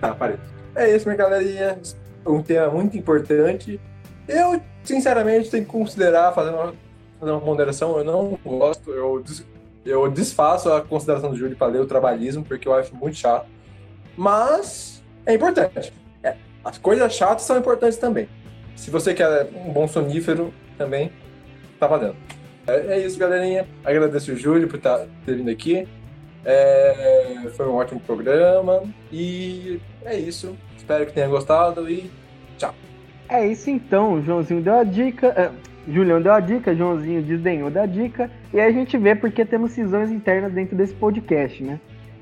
[0.00, 0.36] Tá, parei.
[0.74, 1.78] É isso, minha galerinha.
[2.26, 3.80] Um tema muito importante.
[4.26, 6.74] Eu, sinceramente, tenho que considerar, fazendo uma,
[7.18, 9.24] fazendo uma ponderação, eu não gosto, eu,
[9.84, 13.46] eu desfaço a consideração do Júlio para ler o trabalhismo, porque eu acho muito chato.
[14.16, 15.92] Mas é importante.
[16.22, 18.28] É, as coisas chatas são importantes também.
[18.76, 21.10] Se você quer um bom sonífero, também
[21.80, 22.16] tá valendo.
[22.68, 23.66] É, é isso, galerinha.
[23.82, 25.88] Agradeço o Júlio por tá, ter vindo aqui.
[26.44, 28.82] É, foi um ótimo programa.
[29.10, 30.54] E é isso.
[30.76, 32.10] Espero que tenha gostado e
[32.58, 32.74] tchau.
[33.28, 34.14] É isso então.
[34.14, 35.28] O Joãozinho deu a dica.
[35.28, 35.50] É,
[35.90, 38.30] Julião deu a dica, Joãozinho desdenhou da dica.
[38.52, 41.80] E aí a gente vê porque temos cisões internas dentro desse podcast, né?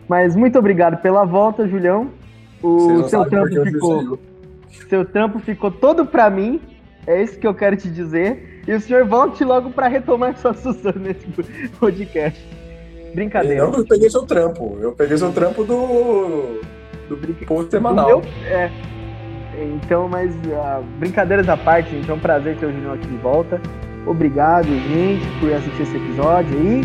[0.08, 2.12] Mas muito obrigado pela volta, Julião.
[2.62, 4.18] O seu trampo ficou.
[4.88, 6.60] Seu trampo ficou todo pra mim.
[7.06, 8.55] É isso que eu quero te dizer.
[8.66, 11.26] E o senhor volte logo para retomar sua sucessão nesse
[11.78, 12.42] podcast.
[13.14, 13.64] Brincadeira.
[13.64, 14.76] Não, eu peguei seu trampo.
[14.80, 16.60] Eu peguei seu trampo do.
[17.08, 18.20] do post semanal.
[18.20, 18.70] Meu, é,
[19.82, 23.60] então, mas uh, brincadeiras à parte, então prazer ter o Julião aqui de volta.
[24.06, 26.84] Obrigado, gente, por assistir esse episódio aí.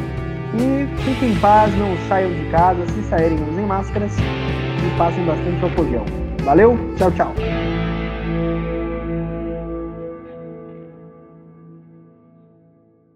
[0.54, 5.64] E fiquem em paz, não saiam de casa, se saírem, usem máscaras e passem bastante
[5.64, 6.06] álcool gel.
[6.44, 7.61] Valeu, tchau, tchau.